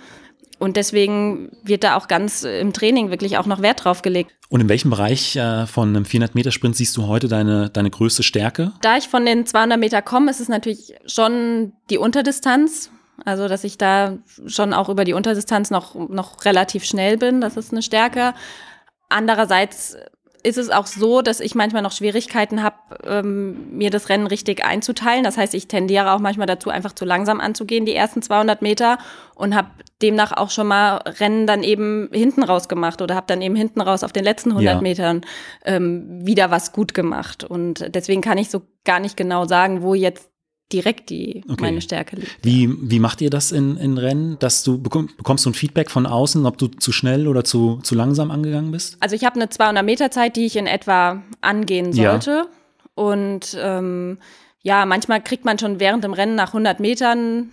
Und 0.62 0.76
deswegen 0.76 1.50
wird 1.64 1.82
da 1.82 1.96
auch 1.96 2.06
ganz 2.06 2.44
im 2.44 2.72
Training 2.72 3.10
wirklich 3.10 3.36
auch 3.36 3.46
noch 3.46 3.62
Wert 3.62 3.82
drauf 3.82 4.00
gelegt. 4.00 4.32
Und 4.48 4.60
in 4.60 4.68
welchem 4.68 4.90
Bereich 4.90 5.34
äh, 5.34 5.66
von 5.66 5.88
einem 5.88 6.04
400-Meter-Sprint 6.04 6.76
siehst 6.76 6.96
du 6.96 7.08
heute 7.08 7.26
deine, 7.26 7.68
deine 7.68 7.90
größte 7.90 8.22
Stärke? 8.22 8.70
Da 8.80 8.96
ich 8.96 9.08
von 9.08 9.26
den 9.26 9.44
200 9.44 9.76
Meter 9.76 10.02
komme, 10.02 10.30
ist 10.30 10.38
es 10.38 10.48
natürlich 10.48 10.94
schon 11.04 11.72
die 11.90 11.98
Unterdistanz. 11.98 12.92
Also, 13.24 13.48
dass 13.48 13.64
ich 13.64 13.76
da 13.76 14.18
schon 14.46 14.72
auch 14.72 14.88
über 14.88 15.02
die 15.02 15.14
Unterdistanz 15.14 15.72
noch, 15.72 15.96
noch 15.96 16.44
relativ 16.44 16.84
schnell 16.84 17.16
bin. 17.16 17.40
Das 17.40 17.56
ist 17.56 17.72
eine 17.72 17.82
Stärke. 17.82 18.32
Andererseits 19.08 19.96
ist 20.42 20.58
es 20.58 20.70
auch 20.70 20.86
so, 20.86 21.22
dass 21.22 21.40
ich 21.40 21.54
manchmal 21.54 21.82
noch 21.82 21.92
Schwierigkeiten 21.92 22.62
habe, 22.62 22.76
ähm, 23.04 23.76
mir 23.76 23.90
das 23.90 24.08
Rennen 24.08 24.26
richtig 24.26 24.64
einzuteilen. 24.64 25.24
Das 25.24 25.36
heißt, 25.36 25.54
ich 25.54 25.68
tendiere 25.68 26.12
auch 26.12 26.18
manchmal 26.18 26.46
dazu, 26.46 26.70
einfach 26.70 26.92
zu 26.92 27.04
langsam 27.04 27.40
anzugehen, 27.40 27.86
die 27.86 27.94
ersten 27.94 28.22
200 28.22 28.60
Meter 28.62 28.98
und 29.34 29.54
habe 29.54 29.68
demnach 30.02 30.32
auch 30.32 30.50
schon 30.50 30.66
mal 30.66 30.96
Rennen 30.96 31.46
dann 31.46 31.62
eben 31.62 32.08
hinten 32.12 32.42
raus 32.42 32.68
gemacht 32.68 33.00
oder 33.02 33.14
habe 33.14 33.26
dann 33.28 33.40
eben 33.40 33.54
hinten 33.54 33.80
raus 33.80 34.02
auf 34.02 34.12
den 34.12 34.24
letzten 34.24 34.50
100 34.50 34.74
ja. 34.74 34.80
Metern 34.80 35.22
ähm, 35.64 36.26
wieder 36.26 36.50
was 36.50 36.72
gut 36.72 36.92
gemacht. 36.92 37.44
Und 37.44 37.94
deswegen 37.94 38.20
kann 38.20 38.38
ich 38.38 38.50
so 38.50 38.62
gar 38.84 38.98
nicht 38.98 39.16
genau 39.16 39.46
sagen, 39.46 39.82
wo 39.82 39.94
jetzt 39.94 40.31
direkt 40.72 41.10
die 41.10 41.42
okay. 41.48 41.60
meine 41.60 41.80
Stärke 41.80 42.16
liegt. 42.16 42.38
Wie, 42.42 42.68
wie 42.80 42.98
macht 42.98 43.20
ihr 43.20 43.30
das 43.30 43.52
in, 43.52 43.76
in 43.76 43.98
Rennen, 43.98 44.38
dass 44.38 44.62
du 44.64 44.78
bekomm, 44.78 45.08
bekommst 45.16 45.44
du 45.44 45.50
ein 45.50 45.54
Feedback 45.54 45.90
von 45.90 46.06
außen, 46.06 46.46
ob 46.46 46.58
du 46.58 46.68
zu 46.68 46.92
schnell 46.92 47.28
oder 47.28 47.44
zu, 47.44 47.80
zu 47.82 47.94
langsam 47.94 48.30
angegangen 48.30 48.70
bist? 48.70 48.96
Also 49.00 49.16
ich 49.16 49.24
habe 49.24 49.36
eine 49.36 49.48
200 49.48 49.84
Meter 49.84 50.10
Zeit, 50.10 50.36
die 50.36 50.46
ich 50.46 50.56
in 50.56 50.66
etwa 50.66 51.22
angehen 51.40 51.92
sollte 51.92 52.30
ja. 52.30 52.46
und 52.94 53.56
ähm, 53.60 54.18
ja, 54.62 54.86
manchmal 54.86 55.22
kriegt 55.22 55.44
man 55.44 55.58
schon 55.58 55.80
während 55.80 56.04
dem 56.04 56.12
Rennen 56.12 56.36
nach 56.36 56.48
100 56.48 56.80
Metern 56.80 57.50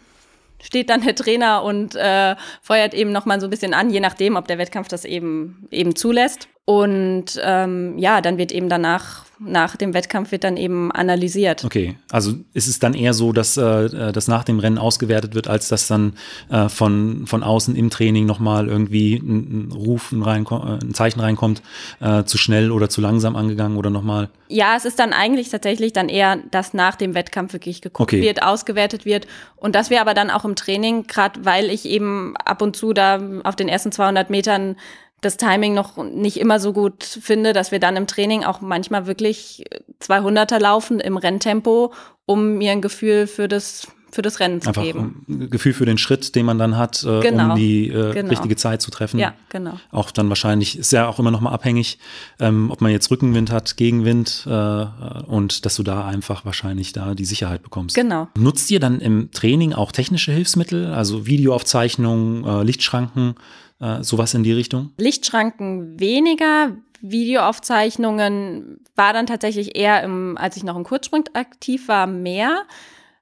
steht 0.62 0.90
dann 0.90 1.02
der 1.02 1.16
Trainer 1.16 1.64
und 1.64 1.96
äh, 1.96 2.36
feuert 2.62 2.94
eben 2.94 3.12
noch 3.12 3.26
mal 3.26 3.40
so 3.40 3.48
ein 3.48 3.50
bisschen 3.50 3.74
an, 3.74 3.90
je 3.90 4.00
nachdem, 4.00 4.36
ob 4.36 4.48
der 4.48 4.58
Wettkampf 4.58 4.88
das 4.88 5.06
eben 5.06 5.68
eben 5.72 5.96
zulässt. 5.96 6.50
Und 6.70 7.42
ähm, 7.44 7.98
ja, 7.98 8.22
dann 8.22 8.38
wird 8.38 8.52
eben 8.52 8.70
danach, 8.70 9.26
nach 9.40 9.76
dem 9.76 9.96
Wettkampf 9.96 10.32
wird 10.32 10.44
dann 10.44 10.56
eben 10.56 10.92
analysiert. 10.92 11.66
Okay, 11.66 11.96
also 12.12 12.34
ist 12.54 12.68
es 12.68 12.78
dann 12.78 12.94
eher 12.94 13.16
so, 13.16 13.32
dass 13.32 13.58
äh, 13.58 14.12
das 14.12 14.28
nach 14.28 14.44
dem 14.44 14.60
Rennen 14.60 14.78
ausgewertet 14.78 15.34
wird, 15.34 15.48
als 15.48 15.68
dass 15.70 15.88
dann 15.88 16.14
äh, 16.52 16.70
von, 16.70 17.26
von 17.26 17.42
außen 17.42 17.76
im 17.76 17.90
Training 17.90 18.28
nochmal 18.28 18.68
irgendwie 18.68 19.16
ein, 19.16 19.70
ein 19.70 19.72
Ruf, 19.72 20.12
ein, 20.12 20.22
äh, 20.22 20.86
ein 20.86 20.94
Zeichen 20.94 21.20
reinkommt, 21.20 21.64
äh, 22.02 22.24
zu 22.26 22.38
schnell 22.38 22.70
oder 22.70 22.88
zu 22.88 23.02
langsam 23.02 23.36
angegangen 23.36 23.76
oder 23.76 23.90
nochmal? 23.90 24.30
Ja, 24.48 24.76
es 24.78 24.86
ist 24.86 25.00
dann 25.00 25.12
eigentlich 25.12 25.50
tatsächlich 25.50 25.92
dann 25.92 26.08
eher, 26.08 26.38
dass 26.52 26.76
nach 26.76 26.96
dem 26.96 27.16
Wettkampf 27.16 27.54
wirklich 27.54 27.82
geguckt 27.82 28.14
okay. 28.14 28.22
wird, 28.22 28.44
ausgewertet 28.44 29.06
wird 29.06 29.26
und 29.56 29.74
dass 29.74 29.90
wir 29.90 30.02
aber 30.02 30.14
dann 30.14 30.30
auch 30.30 30.46
im 30.46 30.56
Training, 30.56 31.08
gerade 31.08 31.44
weil 31.44 31.72
ich 31.72 31.86
eben 31.86 32.38
ab 32.38 32.62
und 32.62 32.76
zu 32.76 32.94
da 32.94 33.20
auf 33.44 33.56
den 33.56 33.70
ersten 33.70 33.92
200 33.92 34.30
Metern 34.30 34.76
das 35.22 35.38
Timing 35.38 35.74
noch 35.74 35.98
nicht 35.98 36.38
immer 36.40 36.60
so 36.60 36.74
gut 36.74 37.04
finde, 37.04 37.54
dass 37.54 37.72
wir 37.72 37.80
dann 37.80 37.96
im 37.96 38.08
Training 38.08 38.44
auch 38.44 38.62
manchmal 38.62 39.06
wirklich 39.06 39.66
200er 40.02 40.60
laufen 40.60 41.00
im 41.00 41.18
Renntempo, 41.18 41.94
um 42.26 42.58
mir 42.58 42.72
ein 42.72 42.82
Gefühl 42.82 43.28
für 43.28 43.48
das 43.48 43.88
für 44.12 44.22
das 44.22 44.40
Rennen 44.40 44.62
zu 44.62 44.70
Einfach 44.70 44.82
geben. 44.82 45.26
Ein 45.30 45.50
Gefühl 45.50 45.74
für 45.74 45.86
den 45.86 45.98
Schritt, 45.98 46.36
den 46.36 46.46
man 46.46 46.58
dann 46.58 46.78
hat, 46.78 47.04
äh, 47.04 47.20
genau. 47.22 47.52
um 47.52 47.56
die 47.56 47.90
äh, 47.90 48.14
genau. 48.14 48.30
richtige 48.30 48.56
Zeit 48.56 48.82
zu 48.82 48.92
treffen. 48.92 49.20
Ja, 49.20 49.34
genau. 49.50 49.80
Auch 49.92 50.12
dann 50.12 50.30
wahrscheinlich, 50.30 50.78
ist 50.78 50.92
ja 50.92 51.08
auch 51.08 51.20
immer 51.20 51.32
noch 51.32 51.42
mal 51.42 51.52
abhängig, 51.52 52.00
ähm, 52.40 52.72
ob 52.72 52.82
man 52.82 52.92
jetzt 52.92 53.12
Rückenwind 53.12 53.52
hat, 53.52 53.78
Gegenwind 53.78 54.46
äh, 54.48 54.86
und 55.28 55.66
dass 55.66 55.76
du 55.76 55.84
da 55.84 56.08
einfach 56.08 56.46
wahrscheinlich 56.46 56.94
da 56.94 57.14
die 57.14 57.26
Sicherheit 57.26 57.62
bekommst. 57.62 57.96
Genau. 57.96 58.28
Nutzt 58.38 58.72
ihr 58.72 58.80
dann 58.80 59.00
im 59.00 59.32
Training 59.32 59.74
auch 59.74 59.92
technische 59.92 60.32
Hilfsmittel, 60.32 60.88
also 60.88 61.26
Videoaufzeichnungen, 61.26 62.46
äh, 62.46 62.64
Lichtschranken? 62.64 63.36
Äh, 63.80 64.04
sowas 64.04 64.34
in 64.34 64.44
die 64.44 64.54
Richtung? 64.54 64.92
Lichtschranken 64.98 66.00
weniger. 66.00 66.76
Videoaufzeichnungen 67.02 68.82
war 68.96 69.14
dann 69.14 69.26
tatsächlich 69.26 69.78
eher, 69.78 70.04
im, 70.04 70.38
als 70.38 70.58
ich 70.58 70.64
noch 70.64 70.76
im 70.76 70.84
Kurzsprint 70.84 71.36
aktiv 71.36 71.88
war, 71.88 72.08
mehr. 72.08 72.64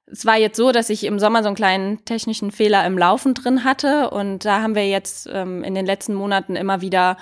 Es 0.06 0.26
war 0.26 0.36
jetzt 0.36 0.56
so, 0.56 0.72
dass 0.72 0.90
ich 0.90 1.04
im 1.04 1.18
Sommer 1.18 1.42
so 1.42 1.48
einen 1.48 1.56
kleinen 1.56 2.04
technischen 2.04 2.50
Fehler 2.50 2.84
im 2.86 2.98
Laufen 2.98 3.34
drin 3.34 3.62
hatte 3.62 4.10
und 4.10 4.44
da 4.44 4.62
haben 4.62 4.74
wir 4.74 4.88
jetzt 4.88 5.28
ähm, 5.30 5.62
in 5.62 5.74
den 5.74 5.86
letzten 5.86 6.14
Monaten 6.14 6.56
immer 6.56 6.80
wieder 6.80 7.18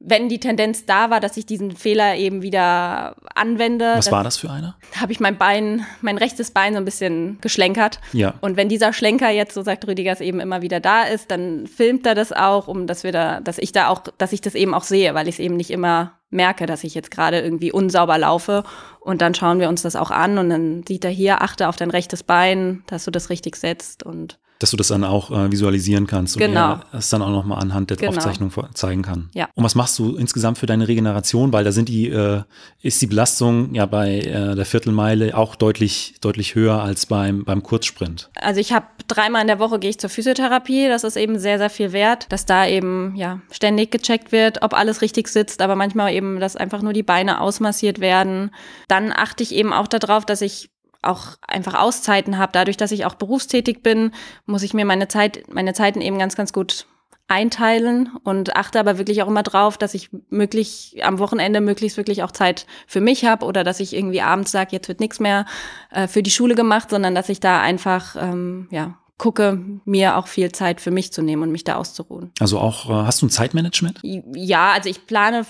wenn 0.00 0.28
die 0.28 0.38
Tendenz 0.38 0.86
da 0.86 1.10
war, 1.10 1.18
dass 1.18 1.36
ich 1.36 1.44
diesen 1.44 1.72
Fehler 1.72 2.14
eben 2.14 2.40
wieder 2.42 3.16
anwende. 3.34 3.94
Was 3.96 4.12
war 4.12 4.22
das 4.22 4.36
für 4.36 4.48
einer? 4.48 4.76
Habe 4.96 5.10
ich 5.10 5.18
mein 5.18 5.38
Bein, 5.38 5.84
mein 6.02 6.18
rechtes 6.18 6.52
Bein 6.52 6.74
so 6.74 6.78
ein 6.78 6.84
bisschen 6.84 7.38
geschlenkert. 7.40 8.00
Ja. 8.12 8.34
Und 8.40 8.56
wenn 8.56 8.68
dieser 8.68 8.92
Schlenker 8.92 9.30
jetzt, 9.30 9.54
so 9.54 9.62
sagt 9.62 9.86
Rüdigers, 9.88 10.20
eben 10.20 10.38
immer 10.38 10.62
wieder 10.62 10.78
da 10.78 11.02
ist, 11.02 11.32
dann 11.32 11.66
filmt 11.66 12.06
er 12.06 12.14
das 12.14 12.32
auch, 12.32 12.68
um 12.68 12.86
dass 12.86 13.02
wir 13.02 13.10
da, 13.10 13.40
dass 13.40 13.58
ich 13.58 13.72
da 13.72 13.88
auch, 13.88 14.02
dass 14.18 14.32
ich 14.32 14.40
das 14.40 14.54
eben 14.54 14.72
auch 14.72 14.84
sehe, 14.84 15.14
weil 15.14 15.26
ich 15.26 15.36
es 15.36 15.40
eben 15.40 15.56
nicht 15.56 15.70
immer 15.70 16.12
merke, 16.30 16.66
dass 16.66 16.84
ich 16.84 16.94
jetzt 16.94 17.10
gerade 17.10 17.40
irgendwie 17.40 17.72
unsauber 17.72 18.18
laufe. 18.18 18.62
Und 19.00 19.20
dann 19.20 19.34
schauen 19.34 19.58
wir 19.58 19.68
uns 19.68 19.82
das 19.82 19.96
auch 19.96 20.12
an 20.12 20.38
und 20.38 20.50
dann 20.50 20.84
sieht 20.86 21.04
er 21.04 21.10
hier, 21.10 21.42
achte 21.42 21.68
auf 21.68 21.76
dein 21.76 21.90
rechtes 21.90 22.22
Bein, 22.22 22.84
dass 22.86 23.04
du 23.04 23.10
das 23.10 23.30
richtig 23.30 23.56
setzt 23.56 24.04
und 24.04 24.38
dass 24.58 24.72
du 24.72 24.76
das 24.76 24.88
dann 24.88 25.04
auch 25.04 25.30
äh, 25.30 25.50
visualisieren 25.52 26.06
kannst 26.06 26.36
und 26.36 26.40
genau. 26.40 26.80
es 26.92 27.10
dann 27.10 27.22
auch 27.22 27.30
nochmal 27.30 27.60
anhand 27.60 27.90
der 27.90 27.96
genau. 27.96 28.12
Aufzeichnung 28.12 28.52
zeigen 28.74 29.02
kann. 29.02 29.30
Ja. 29.34 29.48
Und 29.54 29.64
was 29.64 29.74
machst 29.74 29.98
du 29.98 30.16
insgesamt 30.16 30.58
für 30.58 30.66
deine 30.66 30.88
Regeneration? 30.88 31.52
Weil 31.52 31.64
da 31.64 31.72
sind 31.72 31.88
die, 31.88 32.08
äh, 32.08 32.42
ist 32.82 33.00
die 33.00 33.06
Belastung 33.06 33.74
ja 33.74 33.86
bei 33.86 34.18
äh, 34.18 34.54
der 34.56 34.64
Viertelmeile 34.64 35.36
auch 35.36 35.54
deutlich, 35.54 36.16
deutlich 36.20 36.54
höher 36.54 36.82
als 36.82 37.06
beim, 37.06 37.44
beim 37.44 37.62
Kurzsprint. 37.62 38.30
Also 38.34 38.60
ich 38.60 38.72
habe 38.72 38.86
dreimal 39.06 39.42
in 39.42 39.48
der 39.48 39.60
Woche 39.60 39.78
gehe 39.78 39.90
ich 39.90 39.98
zur 39.98 40.10
Physiotherapie. 40.10 40.88
Das 40.88 41.04
ist 41.04 41.16
eben 41.16 41.38
sehr, 41.38 41.58
sehr 41.58 41.70
viel 41.70 41.92
wert, 41.92 42.26
dass 42.30 42.44
da 42.44 42.66
eben 42.66 43.14
ja 43.16 43.40
ständig 43.50 43.92
gecheckt 43.92 44.32
wird, 44.32 44.62
ob 44.62 44.74
alles 44.74 45.02
richtig 45.02 45.28
sitzt, 45.28 45.62
aber 45.62 45.76
manchmal 45.76 46.12
eben, 46.12 46.40
dass 46.40 46.56
einfach 46.56 46.82
nur 46.82 46.92
die 46.92 47.02
Beine 47.04 47.40
ausmassiert 47.40 48.00
werden. 48.00 48.50
Dann 48.88 49.12
achte 49.12 49.42
ich 49.42 49.54
eben 49.54 49.72
auch 49.72 49.86
darauf, 49.86 50.26
dass 50.26 50.40
ich 50.40 50.70
auch 51.02 51.36
einfach 51.46 51.74
Auszeiten 51.74 52.38
habe. 52.38 52.52
Dadurch, 52.52 52.76
dass 52.76 52.92
ich 52.92 53.04
auch 53.04 53.14
berufstätig 53.14 53.82
bin, 53.82 54.12
muss 54.46 54.62
ich 54.62 54.74
mir 54.74 54.84
meine 54.84 55.08
Zeit, 55.08 55.44
meine 55.52 55.72
Zeiten 55.72 56.00
eben 56.00 56.18
ganz, 56.18 56.36
ganz 56.36 56.52
gut 56.52 56.86
einteilen 57.28 58.10
und 58.24 58.56
achte 58.56 58.80
aber 58.80 58.96
wirklich 58.96 59.22
auch 59.22 59.28
immer 59.28 59.42
drauf, 59.42 59.76
dass 59.76 59.92
ich 59.92 60.08
möglich 60.30 60.96
am 61.02 61.18
Wochenende 61.18 61.60
möglichst 61.60 61.98
wirklich 61.98 62.22
auch 62.22 62.32
Zeit 62.32 62.66
für 62.86 63.02
mich 63.02 63.26
habe 63.26 63.44
oder 63.44 63.64
dass 63.64 63.80
ich 63.80 63.94
irgendwie 63.94 64.22
abends 64.22 64.50
sage, 64.50 64.70
jetzt 64.72 64.88
wird 64.88 65.00
nichts 65.00 65.20
mehr 65.20 65.44
äh, 65.90 66.08
für 66.08 66.22
die 66.22 66.30
Schule 66.30 66.54
gemacht, 66.54 66.88
sondern 66.88 67.14
dass 67.14 67.28
ich 67.28 67.38
da 67.38 67.60
einfach 67.60 68.16
ähm, 68.18 68.66
ja 68.70 68.96
gucke, 69.18 69.60
mir 69.84 70.16
auch 70.16 70.28
viel 70.28 70.52
Zeit 70.52 70.80
für 70.80 70.92
mich 70.92 71.12
zu 71.12 71.22
nehmen 71.22 71.42
und 71.42 71.52
mich 71.52 71.64
da 71.64 71.74
auszuruhen. 71.74 72.30
Also 72.38 72.58
auch, 72.60 72.88
äh, 72.88 73.04
hast 73.04 73.20
du 73.20 73.26
ein 73.26 73.30
Zeitmanagement? 73.30 74.00
Ja, 74.02 74.72
also 74.72 74.88
ich 74.88 75.06
plane 75.06 75.44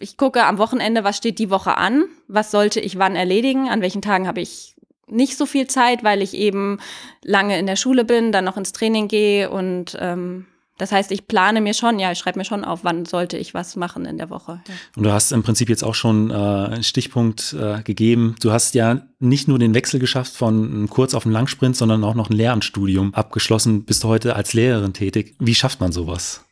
ich 0.00 0.16
gucke 0.16 0.44
am 0.44 0.58
Wochenende, 0.58 1.04
was 1.04 1.16
steht 1.16 1.38
die 1.38 1.50
Woche 1.50 1.76
an, 1.76 2.04
was 2.28 2.50
sollte 2.50 2.80
ich 2.80 2.98
wann 2.98 3.16
erledigen, 3.16 3.68
an 3.68 3.80
welchen 3.80 4.02
Tagen 4.02 4.28
habe 4.28 4.40
ich 4.40 4.76
nicht 5.10 5.36
so 5.36 5.46
viel 5.46 5.66
Zeit, 5.66 6.04
weil 6.04 6.22
ich 6.22 6.34
eben 6.34 6.78
lange 7.22 7.58
in 7.58 7.66
der 7.66 7.76
Schule 7.76 8.04
bin, 8.04 8.32
dann 8.32 8.44
noch 8.44 8.56
ins 8.56 8.72
Training 8.72 9.08
gehe 9.08 9.50
und 9.50 9.96
ähm, 10.00 10.46
das 10.78 10.92
heißt, 10.92 11.10
ich 11.10 11.26
plane 11.26 11.60
mir 11.60 11.74
schon, 11.74 11.98
ja, 11.98 12.12
ich 12.12 12.18
schreibe 12.18 12.38
mir 12.38 12.44
schon 12.44 12.64
auf, 12.64 12.84
wann 12.84 13.04
sollte 13.04 13.36
ich 13.36 13.52
was 13.52 13.74
machen 13.74 14.06
in 14.06 14.16
der 14.16 14.30
Woche. 14.30 14.62
Ja. 14.66 14.74
Und 14.94 15.02
du 15.02 15.12
hast 15.12 15.32
im 15.32 15.42
Prinzip 15.42 15.68
jetzt 15.68 15.82
auch 15.82 15.94
schon 15.94 16.30
äh, 16.30 16.34
einen 16.34 16.84
Stichpunkt 16.84 17.52
äh, 17.52 17.82
gegeben. 17.82 18.36
Du 18.40 18.52
hast 18.52 18.76
ja 18.76 19.02
nicht 19.18 19.48
nur 19.48 19.58
den 19.58 19.74
Wechsel 19.74 19.98
geschafft 19.98 20.36
von 20.36 20.88
kurz 20.88 21.14
auf 21.14 21.24
einen 21.24 21.32
Langsprint, 21.32 21.76
sondern 21.76 22.04
auch 22.04 22.14
noch 22.14 22.30
ein 22.30 22.36
Lehramtsstudium 22.36 23.12
abgeschlossen. 23.12 23.84
Bist 23.84 24.04
du 24.04 24.08
heute 24.08 24.36
als 24.36 24.54
Lehrerin 24.54 24.92
tätig. 24.92 25.34
Wie 25.40 25.56
schafft 25.56 25.80
man 25.80 25.90
sowas? 25.90 26.44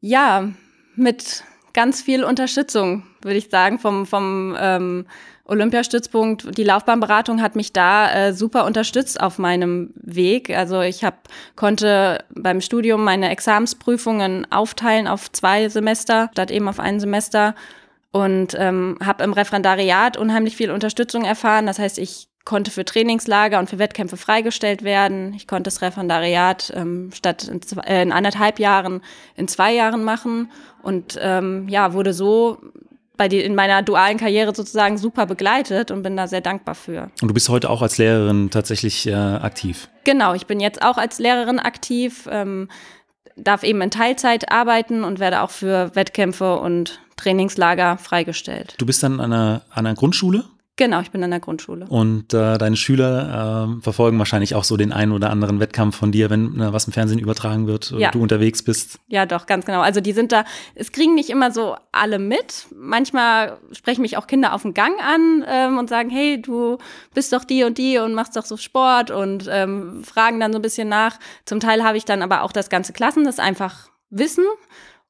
Ja, 0.00 0.48
mit 0.94 1.42
ganz 1.72 2.02
viel 2.02 2.22
Unterstützung, 2.22 3.02
würde 3.22 3.38
ich 3.38 3.50
sagen, 3.50 3.80
vom, 3.80 4.06
vom 4.06 4.56
ähm, 4.58 5.06
Olympiastützpunkt, 5.50 6.56
die 6.56 6.64
Laufbahnberatung 6.64 7.42
hat 7.42 7.56
mich 7.56 7.72
da 7.72 8.12
äh, 8.12 8.32
super 8.32 8.64
unterstützt 8.64 9.20
auf 9.20 9.38
meinem 9.38 9.90
Weg. 9.96 10.56
Also 10.56 10.80
ich 10.80 11.04
hab, 11.04 11.28
konnte 11.56 12.24
beim 12.30 12.60
Studium 12.60 13.02
meine 13.02 13.30
Examensprüfungen 13.30 14.50
aufteilen 14.50 15.08
auf 15.08 15.30
zwei 15.32 15.68
Semester 15.68 16.30
statt 16.32 16.50
eben 16.50 16.68
auf 16.68 16.78
ein 16.78 17.00
Semester 17.00 17.54
und 18.12 18.56
ähm, 18.58 18.98
habe 19.04 19.24
im 19.24 19.32
Referendariat 19.32 20.16
unheimlich 20.16 20.56
viel 20.56 20.70
Unterstützung 20.70 21.24
erfahren. 21.24 21.66
Das 21.66 21.78
heißt, 21.78 21.98
ich 21.98 22.28
konnte 22.44 22.70
für 22.70 22.84
Trainingslager 22.84 23.58
und 23.58 23.68
für 23.68 23.78
Wettkämpfe 23.78 24.16
freigestellt 24.16 24.82
werden. 24.82 25.34
Ich 25.34 25.46
konnte 25.46 25.64
das 25.64 25.82
Referendariat 25.82 26.72
ähm, 26.74 27.10
statt 27.12 27.48
in, 27.48 27.60
zwei, 27.62 27.82
äh, 27.82 28.02
in 28.02 28.12
anderthalb 28.12 28.58
Jahren 28.58 29.02
in 29.36 29.46
zwei 29.46 29.72
Jahren 29.74 30.04
machen 30.04 30.50
und 30.82 31.18
ähm, 31.20 31.68
ja 31.68 31.92
wurde 31.92 32.12
so 32.12 32.58
bei 33.20 33.28
die, 33.28 33.40
in 33.40 33.54
meiner 33.54 33.82
dualen 33.82 34.16
Karriere 34.16 34.54
sozusagen 34.54 34.96
super 34.96 35.26
begleitet 35.26 35.90
und 35.90 36.02
bin 36.02 36.16
da 36.16 36.26
sehr 36.26 36.40
dankbar 36.40 36.74
für. 36.74 37.10
Und 37.20 37.28
du 37.28 37.34
bist 37.34 37.50
heute 37.50 37.68
auch 37.68 37.82
als 37.82 37.98
Lehrerin 37.98 38.48
tatsächlich 38.48 39.06
äh, 39.06 39.12
aktiv? 39.12 39.90
Genau, 40.04 40.32
ich 40.32 40.46
bin 40.46 40.58
jetzt 40.58 40.80
auch 40.80 40.96
als 40.96 41.18
Lehrerin 41.18 41.58
aktiv, 41.58 42.26
ähm, 42.32 42.70
darf 43.36 43.62
eben 43.62 43.82
in 43.82 43.90
Teilzeit 43.90 44.50
arbeiten 44.50 45.04
und 45.04 45.18
werde 45.18 45.42
auch 45.42 45.50
für 45.50 45.94
Wettkämpfe 45.94 46.60
und 46.60 47.02
Trainingslager 47.16 47.98
freigestellt. 47.98 48.74
Du 48.78 48.86
bist 48.86 49.02
dann 49.02 49.20
an 49.20 49.34
einer, 49.34 49.62
an 49.68 49.84
einer 49.84 49.94
Grundschule? 49.94 50.46
Genau, 50.80 51.02
ich 51.02 51.10
bin 51.10 51.22
an 51.22 51.30
der 51.30 51.40
Grundschule. 51.40 51.84
Und 51.90 52.32
äh, 52.32 52.56
deine 52.56 52.74
Schüler 52.74 53.68
äh, 53.76 53.82
verfolgen 53.82 54.18
wahrscheinlich 54.18 54.54
auch 54.54 54.64
so 54.64 54.78
den 54.78 54.94
einen 54.94 55.12
oder 55.12 55.28
anderen 55.28 55.60
Wettkampf 55.60 55.94
von 55.94 56.10
dir, 56.10 56.30
wenn 56.30 56.58
äh, 56.58 56.72
was 56.72 56.86
im 56.86 56.94
Fernsehen 56.94 57.18
übertragen 57.18 57.66
wird 57.66 57.92
und 57.92 57.98
Ja. 58.00 58.10
du 58.10 58.22
unterwegs 58.22 58.62
bist. 58.62 58.98
Ja, 59.06 59.26
doch, 59.26 59.44
ganz 59.44 59.66
genau. 59.66 59.82
Also 59.82 60.00
die 60.00 60.12
sind 60.14 60.32
da, 60.32 60.46
es 60.74 60.90
kriegen 60.90 61.14
nicht 61.14 61.28
immer 61.28 61.50
so 61.50 61.76
alle 61.92 62.18
mit. 62.18 62.64
Manchmal 62.74 63.58
sprechen 63.72 64.00
mich 64.00 64.16
auch 64.16 64.26
Kinder 64.26 64.54
auf 64.54 64.62
dem 64.62 64.72
Gang 64.72 64.94
an 65.06 65.44
ähm, 65.46 65.76
und 65.76 65.90
sagen, 65.90 66.08
hey, 66.08 66.40
du 66.40 66.78
bist 67.12 67.34
doch 67.34 67.44
die 67.44 67.62
und 67.64 67.76
die 67.76 67.98
und 67.98 68.14
machst 68.14 68.34
doch 68.36 68.46
so 68.46 68.56
Sport 68.56 69.10
und 69.10 69.50
ähm, 69.52 70.02
fragen 70.02 70.40
dann 70.40 70.50
so 70.54 70.58
ein 70.60 70.62
bisschen 70.62 70.88
nach. 70.88 71.18
Zum 71.44 71.60
Teil 71.60 71.84
habe 71.84 71.98
ich 71.98 72.06
dann 72.06 72.22
aber 72.22 72.40
auch 72.40 72.52
das 72.52 72.70
ganze 72.70 72.94
Klassen, 72.94 73.24
das 73.24 73.38
einfach 73.38 73.90
wissen 74.08 74.46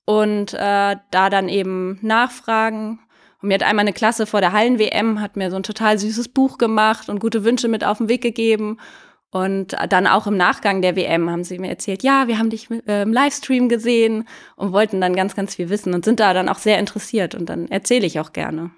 und 0.05 0.53
äh, 0.53 0.97
da 1.13 1.31
dann 1.31 1.49
eben 1.49 2.01
nachfragen. 2.03 2.99
Und 3.43 3.49
mir 3.49 3.55
hat 3.55 3.63
einmal 3.63 3.85
eine 3.85 3.93
Klasse 3.93 4.27
vor 4.27 4.41
der 4.41 4.53
Hallen-WM, 4.53 5.21
hat 5.21 5.37
mir 5.37 5.51
so 5.51 5.57
ein 5.57 5.63
total 5.63 5.99
süßes 5.99 6.29
Buch 6.29 6.59
gemacht 6.59 7.09
und 7.09 7.21
gute 7.21 7.45
Wünsche 7.45 7.69
mit 7.69 7.85
auf 7.85 7.99
den 7.99 8.09
Weg 8.09 8.23
gegeben. 8.23 8.79
Und 9.31 9.77
dann 9.89 10.07
auch 10.07 10.27
im 10.27 10.37
Nachgang 10.37 10.83
der 10.83 10.97
WM 10.97 11.31
haben 11.31 11.45
sie 11.45 11.59
mir 11.61 11.71
erzählt, 11.71 12.03
ja, 12.03 12.27
wir 12.27 12.39
haben 12.39 12.51
dich 12.51 12.69
äh, 12.87 13.03
im 13.03 13.13
Livestream 13.13 13.69
gesehen 13.69 14.27
und 14.57 14.73
wollten 14.73 15.01
dann 15.01 15.15
ganz, 15.15 15.37
ganz 15.37 15.55
viel 15.55 15.69
wissen 15.69 15.95
und 15.95 16.05
sind 16.05 16.19
da 16.19 16.35
dann 16.35 16.49
auch 16.49 16.59
sehr 16.59 16.81
interessiert 16.81 17.37
und 17.37 17.49
dann 17.49 17.69
erzähle 17.69 18.07
ich 18.07 18.19
auch 18.19 18.33
gerne. 18.33 18.73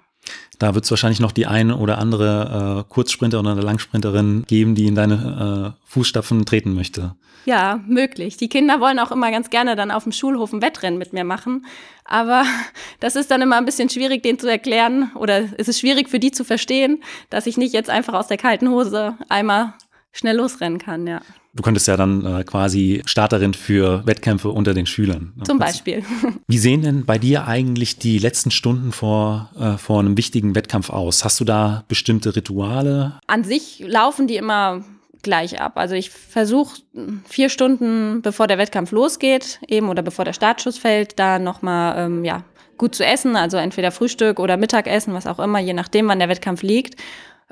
Da 0.59 0.75
wird 0.75 0.85
es 0.85 0.91
wahrscheinlich 0.91 1.19
noch 1.19 1.31
die 1.31 1.47
eine 1.47 1.77
oder 1.77 1.97
andere 1.97 2.85
äh, 2.87 2.93
Kurzsprinter 2.93 3.39
oder 3.39 3.55
Langsprinterin 3.55 4.43
geben, 4.47 4.75
die 4.75 4.87
in 4.87 4.95
deine 4.95 5.75
äh, 5.75 5.89
Fußstapfen 5.89 6.45
treten 6.45 6.73
möchte. 6.73 7.15
Ja, 7.45 7.81
möglich. 7.87 8.37
Die 8.37 8.47
Kinder 8.47 8.79
wollen 8.79 8.99
auch 8.99 9.11
immer 9.11 9.29
ganz 9.31 9.49
gerne 9.49 9.75
dann 9.75 9.91
auf 9.91 10.03
dem 10.03 10.13
Schulhof 10.13 10.53
ein 10.53 10.61
Wettrennen 10.61 10.97
mit 10.97 11.11
mir 11.11 11.25
machen. 11.25 11.65
Aber 12.05 12.45
das 12.99 13.15
ist 13.15 13.31
dann 13.31 13.41
immer 13.41 13.57
ein 13.57 13.65
bisschen 13.65 13.89
schwierig, 13.89 14.23
denen 14.23 14.39
zu 14.39 14.49
erklären. 14.49 15.11
Oder 15.15 15.49
es 15.57 15.67
ist 15.67 15.79
schwierig 15.79 16.09
für 16.09 16.19
die 16.19 16.31
zu 16.31 16.45
verstehen, 16.45 17.03
dass 17.29 17.47
ich 17.47 17.57
nicht 17.57 17.73
jetzt 17.73 17.89
einfach 17.89 18.13
aus 18.13 18.27
der 18.27 18.37
kalten 18.37 18.69
Hose 18.69 19.17
einmal 19.29 19.73
schnell 20.13 20.37
losrennen 20.37 20.79
kann, 20.79 21.07
ja. 21.07 21.21
Du 21.55 21.61
könntest 21.61 21.87
ja 21.87 21.95
dann 21.97 22.25
äh, 22.25 22.43
quasi 22.43 23.03
Starterin 23.05 23.53
für 23.53 24.05
Wettkämpfe 24.07 24.49
unter 24.49 24.73
den 24.73 24.87
Schülern. 24.87 25.33
ne? 25.35 25.43
Zum 25.43 25.59
Beispiel. 25.59 26.03
Wie 26.47 26.57
sehen 26.57 26.81
denn 26.81 27.05
bei 27.05 27.19
dir 27.19 27.47
eigentlich 27.47 27.99
die 27.99 28.17
letzten 28.17 28.49
Stunden 28.49 28.91
vor, 28.91 29.51
äh, 29.59 29.77
vor 29.77 29.99
einem 29.99 30.17
wichtigen 30.17 30.55
Wettkampf 30.55 30.89
aus? 30.89 31.23
Hast 31.23 31.39
du 31.39 31.45
da 31.45 31.83
bestimmte 31.87 32.35
Rituale? 32.35 33.19
An 33.27 33.43
sich 33.43 33.83
laufen 33.85 34.25
die 34.25 34.35
immer 34.35 34.83
gleich 35.21 35.61
ab. 35.61 35.73
Also 35.75 35.95
ich 35.95 36.09
versuche 36.09 36.81
vier 37.27 37.49
Stunden 37.49 38.21
bevor 38.21 38.47
der 38.47 38.57
Wettkampf 38.57 38.91
losgeht, 38.91 39.59
eben 39.67 39.89
oder 39.89 40.01
bevor 40.01 40.25
der 40.25 40.33
Startschuss 40.33 40.77
fällt, 40.77 41.17
da 41.17 41.39
nochmal 41.39 41.95
ähm, 41.97 42.25
ja, 42.25 42.43
gut 42.77 42.95
zu 42.95 43.05
essen, 43.05 43.35
also 43.35 43.57
entweder 43.57 43.91
Frühstück 43.91 44.39
oder 44.39 44.57
Mittagessen, 44.57 45.13
was 45.13 45.27
auch 45.27 45.39
immer, 45.39 45.59
je 45.59 45.73
nachdem, 45.73 46.07
wann 46.07 46.19
der 46.19 46.29
Wettkampf 46.29 46.61
liegt. 46.61 47.01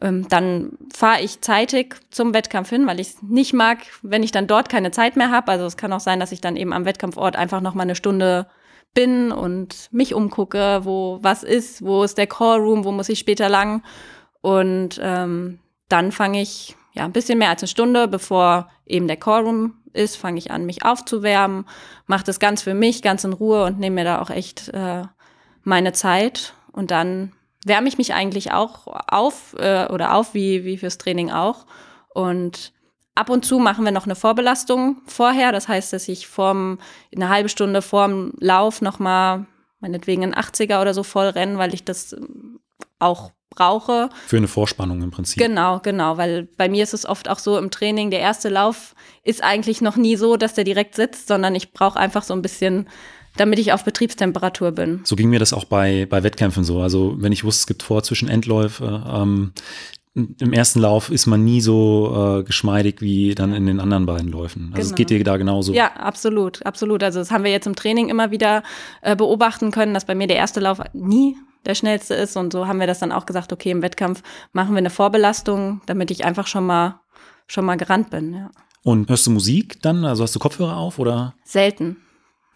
Ähm, 0.01 0.27
dann 0.27 0.77
fahre 0.93 1.21
ich 1.21 1.41
zeitig 1.41 1.95
zum 2.09 2.33
Wettkampf 2.33 2.69
hin, 2.69 2.87
weil 2.87 2.99
ich 2.99 3.09
es 3.09 3.21
nicht 3.21 3.53
mag, 3.53 3.79
wenn 4.01 4.23
ich 4.23 4.31
dann 4.31 4.47
dort 4.47 4.67
keine 4.67 4.91
Zeit 4.91 5.15
mehr 5.15 5.29
habe. 5.29 5.51
Also 5.51 5.65
es 5.65 5.77
kann 5.77 5.93
auch 5.93 5.99
sein, 5.99 6.19
dass 6.19 6.31
ich 6.31 6.41
dann 6.41 6.55
eben 6.55 6.73
am 6.73 6.85
Wettkampfort 6.85 7.35
einfach 7.35 7.61
noch 7.61 7.75
mal 7.75 7.83
eine 7.83 7.95
Stunde 7.95 8.47
bin 8.93 9.31
und 9.31 9.89
mich 9.91 10.13
umgucke, 10.13 10.81
wo 10.83 11.19
was 11.21 11.43
ist, 11.43 11.83
wo 11.83 12.03
ist 12.03 12.17
der 12.17 12.27
Callroom, 12.27 12.83
wo 12.83 12.91
muss 12.91 13.09
ich 13.09 13.19
später 13.19 13.47
lang. 13.47 13.83
Und 14.41 14.99
ähm, 15.01 15.59
dann 15.87 16.11
fange 16.11 16.41
ich 16.41 16.75
ja 16.93 17.05
ein 17.05 17.13
bisschen 17.13 17.37
mehr 17.37 17.49
als 17.49 17.61
eine 17.61 17.69
Stunde, 17.69 18.07
bevor 18.07 18.69
eben 18.85 19.07
der 19.07 19.17
Callroom 19.17 19.75
ist, 19.93 20.15
fange 20.15 20.39
ich 20.39 20.51
an, 20.51 20.65
mich 20.65 20.83
aufzuwärmen, 20.83 21.65
mache 22.07 22.23
das 22.23 22.39
ganz 22.39 22.61
für 22.61 22.73
mich, 22.73 23.01
ganz 23.01 23.23
in 23.23 23.33
Ruhe 23.33 23.65
und 23.65 23.79
nehme 23.79 23.95
mir 23.95 24.05
da 24.05 24.21
auch 24.21 24.29
echt 24.29 24.69
äh, 24.69 25.03
meine 25.63 25.93
Zeit. 25.93 26.53
Und 26.71 26.91
dann 26.91 27.33
wärme 27.65 27.87
ich 27.87 27.97
mich 27.97 28.13
eigentlich 28.13 28.51
auch 28.51 28.87
auf 29.07 29.55
äh, 29.57 29.87
oder 29.87 30.15
auf 30.15 30.33
wie, 30.33 30.63
wie 30.65 30.77
fürs 30.77 30.97
Training 30.97 31.31
auch. 31.31 31.65
Und 32.13 32.73
ab 33.15 33.29
und 33.29 33.45
zu 33.45 33.59
machen 33.59 33.85
wir 33.85 33.91
noch 33.91 34.05
eine 34.05 34.15
Vorbelastung 34.15 35.01
vorher. 35.05 35.51
Das 35.51 35.67
heißt, 35.67 35.93
dass 35.93 36.07
ich 36.07 36.27
vorm, 36.27 36.79
eine 37.15 37.29
halbe 37.29 37.49
Stunde 37.49 37.81
vorm 37.81 38.33
Lauf 38.39 38.81
nochmal 38.81 39.45
meinetwegen 39.79 40.23
einen 40.23 40.35
80er 40.35 40.81
oder 40.81 40.93
so 40.93 41.03
voll 41.03 41.27
rennen, 41.27 41.57
weil 41.57 41.73
ich 41.73 41.83
das 41.83 42.13
ähm, 42.13 42.59
auch 42.99 43.31
brauche. 43.49 44.09
Für 44.27 44.37
eine 44.37 44.47
Vorspannung 44.47 45.01
im 45.01 45.11
Prinzip. 45.11 45.41
Genau, 45.41 45.79
genau, 45.79 46.17
weil 46.17 46.47
bei 46.57 46.69
mir 46.69 46.83
ist 46.83 46.93
es 46.93 47.05
oft 47.05 47.27
auch 47.29 47.39
so 47.39 47.57
im 47.57 47.69
Training, 47.69 48.09
der 48.09 48.21
erste 48.21 48.47
Lauf 48.47 48.95
ist 49.23 49.43
eigentlich 49.43 49.81
noch 49.81 49.97
nie 49.97 50.15
so, 50.15 50.37
dass 50.37 50.53
der 50.53 50.63
direkt 50.63 50.95
sitzt, 50.95 51.27
sondern 51.27 51.53
ich 51.53 51.73
brauche 51.73 51.99
einfach 51.99 52.23
so 52.23 52.33
ein 52.33 52.41
bisschen, 52.41 52.87
damit 53.37 53.59
ich 53.59 53.71
auf 53.73 53.83
Betriebstemperatur 53.83 54.71
bin. 54.71 55.01
So 55.03 55.15
ging 55.15 55.29
mir 55.29 55.39
das 55.39 55.53
auch 55.53 55.63
bei, 55.65 56.05
bei 56.09 56.23
Wettkämpfen 56.23 56.63
so. 56.63 56.81
Also 56.81 57.15
wenn 57.19 57.31
ich 57.31 57.43
wusste, 57.43 57.61
es 57.61 57.67
gibt 57.67 57.83
Vor- 57.83 58.03
zwischen 58.03 58.27
Endläufe, 58.29 59.03
ähm, 59.07 59.53
im 60.13 60.51
ersten 60.51 60.79
Lauf 60.81 61.09
ist 61.09 61.25
man 61.25 61.45
nie 61.45 61.61
so 61.61 62.39
äh, 62.39 62.43
geschmeidig 62.43 62.97
wie 62.99 63.33
dann 63.33 63.53
in 63.53 63.65
den 63.65 63.79
anderen 63.79 64.05
beiden 64.05 64.27
Läufen. 64.29 64.71
Also 64.73 64.81
es 64.81 64.87
Genau. 64.89 64.95
geht 64.97 65.09
dir 65.09 65.23
da 65.23 65.37
genauso. 65.37 65.71
Ja, 65.73 65.93
absolut, 65.93 66.65
absolut. 66.65 67.01
Also 67.01 67.19
das 67.19 67.31
haben 67.31 67.45
wir 67.45 67.51
jetzt 67.51 67.65
im 67.65 67.75
Training 67.77 68.09
immer 68.09 68.29
wieder 68.29 68.63
äh, 69.01 69.15
beobachten 69.15 69.71
können, 69.71 69.93
dass 69.93 70.03
bei 70.03 70.13
mir 70.15 70.27
der 70.27 70.35
erste 70.35 70.59
Lauf 70.59 70.79
nie 70.91 71.37
der 71.65 71.75
schnellste 71.75 72.13
ist. 72.15 72.35
Und 72.35 72.51
so 72.51 72.67
haben 72.67 72.81
wir 72.81 72.87
das 72.87 72.99
dann 72.99 73.13
auch 73.13 73.25
gesagt, 73.25 73.53
okay, 73.53 73.71
im 73.71 73.81
Wettkampf 73.81 74.21
machen 74.51 74.71
wir 74.73 74.79
eine 74.79 74.89
Vorbelastung, 74.89 75.79
damit 75.85 76.11
ich 76.11 76.25
einfach 76.25 76.47
schon 76.47 76.65
mal 76.65 76.99
schon 77.47 77.63
mal 77.63 77.77
gerannt 77.77 78.09
bin. 78.09 78.33
Ja. 78.33 78.51
Und 78.83 79.09
hörst 79.09 79.27
du 79.27 79.31
Musik 79.31 79.81
dann? 79.81 80.03
Also 80.03 80.23
hast 80.23 80.35
du 80.35 80.39
Kopfhörer 80.39 80.75
auf 80.75 80.99
oder? 80.99 81.35
Selten. 81.45 81.95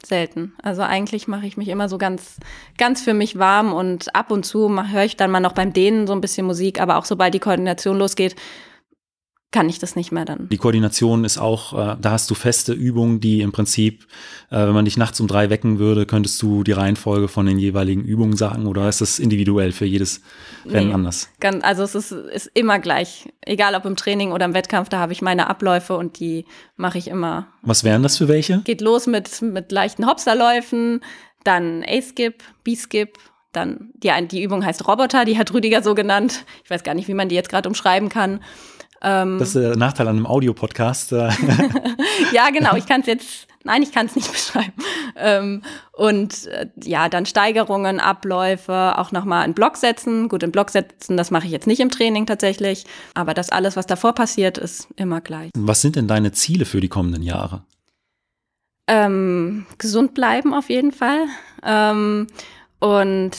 Selten. 0.04 0.54
Also 0.62 0.84
eigentlich 0.84 1.28
mache 1.28 1.48
ich 1.48 1.58
mich 1.58 1.68
immer 1.70 1.90
so 1.90 1.98
ganz, 1.98 2.38
ganz 2.78 3.02
für 3.02 3.14
mich 3.14 3.40
warm 3.40 3.74
und 3.74 4.14
ab 4.16 4.32
und 4.32 4.46
zu 4.46 4.70
höre 4.92 5.04
ich 5.04 5.18
dann 5.18 5.32
mal 5.32 5.40
noch 5.40 5.54
beim 5.54 5.74
Dehnen 5.74 6.06
so 6.06 6.14
ein 6.14 6.22
bisschen 6.22 6.46
Musik, 6.46 6.80
aber 6.80 6.98
auch 6.98 7.06
sobald 7.06 7.34
die 7.34 7.40
Koordination 7.40 7.98
losgeht, 7.98 8.36
kann 9.56 9.70
ich 9.70 9.80
das 9.80 9.96
nicht 9.96 10.12
mehr 10.12 10.26
dann. 10.26 10.50
Die 10.50 10.58
Koordination 10.58 11.24
ist 11.24 11.38
auch, 11.38 11.72
äh, 11.72 11.96
da 12.02 12.12
hast 12.12 12.30
du 12.30 12.36
feste 12.36 12.74
Übungen, 12.74 13.22
die 13.22 13.40
im 13.40 13.54
Prinzip, 13.54 14.06
äh, 14.52 14.58
wenn 14.58 14.74
man 14.74 14.84
dich 14.84 14.98
nachts 14.98 15.22
um 15.22 15.28
drei 15.30 15.50
wecken 15.50 15.80
würde, 15.80 16.06
könntest 16.06 16.42
du 16.42 16.66
die 16.66 16.74
Reihenfolge 16.74 17.30
von 17.30 17.46
den 17.46 17.58
jeweiligen 17.58 18.04
Übungen 18.04 18.36
sagen 18.36 18.68
oder 18.68 18.90
ist 18.90 19.00
das 19.00 19.18
individuell 19.18 19.72
für 19.72 19.86
jedes 19.86 20.22
Rennen 20.66 20.90
Nee. 20.90 20.94
anders? 20.94 21.30
Ganz, 21.40 21.64
also 21.64 21.84
es 21.84 21.96
ist, 21.96 22.12
ist 22.12 22.52
immer 22.54 22.80
gleich. 22.80 23.30
Egal 23.46 23.76
ob 23.76 23.86
im 23.86 23.96
Training 23.96 24.34
oder 24.34 24.44
im 24.44 24.54
Wettkampf, 24.54 24.90
da 24.90 25.00
habe 25.00 25.14
ich 25.14 25.22
meine 25.22 25.48
Abläufe 25.50 25.96
und 25.96 26.20
die 26.20 26.44
mache 26.76 26.98
ich 26.98 27.08
immer. 27.08 27.48
Was 27.62 27.86
wären 27.86 28.04
das 28.04 28.18
für 28.18 28.28
welche? 28.28 28.60
Geht 28.66 28.82
los 28.82 29.08
mit, 29.08 29.42
mit 29.42 29.72
leichten 29.72 30.06
Hopserläufen, 30.06 31.00
dann 31.46 31.82
A-Skip, 31.88 32.44
B-Skip, 32.66 33.18
dann 33.54 33.92
die, 33.94 34.12
die 34.30 34.44
Übung 34.44 34.66
heißt 34.66 34.86
Roboter, 34.86 35.24
die 35.24 35.38
hat 35.38 35.54
Rüdiger 35.54 35.82
so 35.82 35.96
genannt. 35.96 36.44
Ich 36.66 36.70
weiß 36.70 36.84
gar 36.84 36.94
nicht, 36.94 37.08
wie 37.08 37.14
man 37.14 37.30
die 37.30 37.36
jetzt 37.36 37.48
gerade 37.48 37.70
umschreiben 37.70 38.10
kann. 38.10 38.42
Ähm, 39.06 39.38
Das 39.38 39.50
ist 39.50 39.56
der 39.56 39.78
Nachteil 39.78 40.08
an 40.08 40.18
einem 40.18 40.26
Audiopodcast. 40.26 41.12
ja, 42.32 42.50
genau, 42.52 42.76
ich 42.76 42.88
kann 42.88 43.02
es 43.02 43.08
jetzt, 43.08 43.48
nein, 43.64 43.84
ich 43.84 43.92
kann 43.92 44.08
es 44.08 44.16
nicht 44.16 44.32
beschreiben. 44.32 44.74
Ähm, 45.16 45.62
und 45.94 46.48
äh, 46.48 46.68
ja, 46.84 47.08
dann 47.08 47.28
Steigerungen, 47.28 48.00
Abläufe, 48.00 48.98
auch 48.98 49.12
nochmal 49.12 49.44
einen 49.44 49.54
Block 49.54 49.78
setzen. 49.78 50.28
Gut, 50.28 50.44
einen 50.44 50.52
Block 50.52 50.72
setzen, 50.72 51.18
das 51.18 51.30
mache 51.30 51.46
ich 51.46 51.52
jetzt 51.52 51.68
nicht 51.68 51.80
im 51.80 51.92
Training 51.92 52.26
tatsächlich, 52.26 52.86
aber 53.14 53.36
das 53.36 53.52
alles, 53.52 53.76
was 53.76 53.86
davor 53.86 54.14
passiert, 54.14 54.58
ist 54.58 54.88
immer 54.96 55.22
gleich. 55.22 55.52
Was 55.56 55.82
sind 55.82 55.96
denn 55.96 56.08
deine 56.08 56.32
Ziele 56.32 56.66
für 56.66 56.82
die 56.82 56.90
kommenden 56.90 57.22
Jahre? 57.22 57.62
Ähm, 58.88 59.66
gesund 59.78 60.14
bleiben 60.16 60.54
auf 60.54 60.70
jeden 60.70 60.92
Fall. 60.92 61.26
Ähm, 61.64 62.28
und 62.80 63.32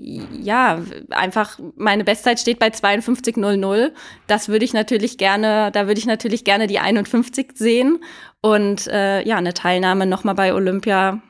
ja, 0.00 0.80
einfach 1.10 1.58
meine 1.76 2.04
Bestzeit 2.04 2.38
steht 2.38 2.58
bei 2.58 2.68
52,00. 2.68 3.92
Das 4.26 4.48
würde 4.48 4.64
ich 4.64 4.72
natürlich 4.72 5.18
gerne, 5.18 5.70
da 5.72 5.86
würde 5.86 5.98
ich 5.98 6.06
natürlich 6.06 6.44
gerne 6.44 6.66
die 6.66 6.78
51 6.78 7.52
sehen. 7.54 7.98
Und 8.40 8.86
äh, 8.86 9.26
ja, 9.26 9.36
eine 9.36 9.54
Teilnahme 9.54 10.06
nochmal 10.06 10.34
bei 10.36 10.54
Olympia 10.54 11.20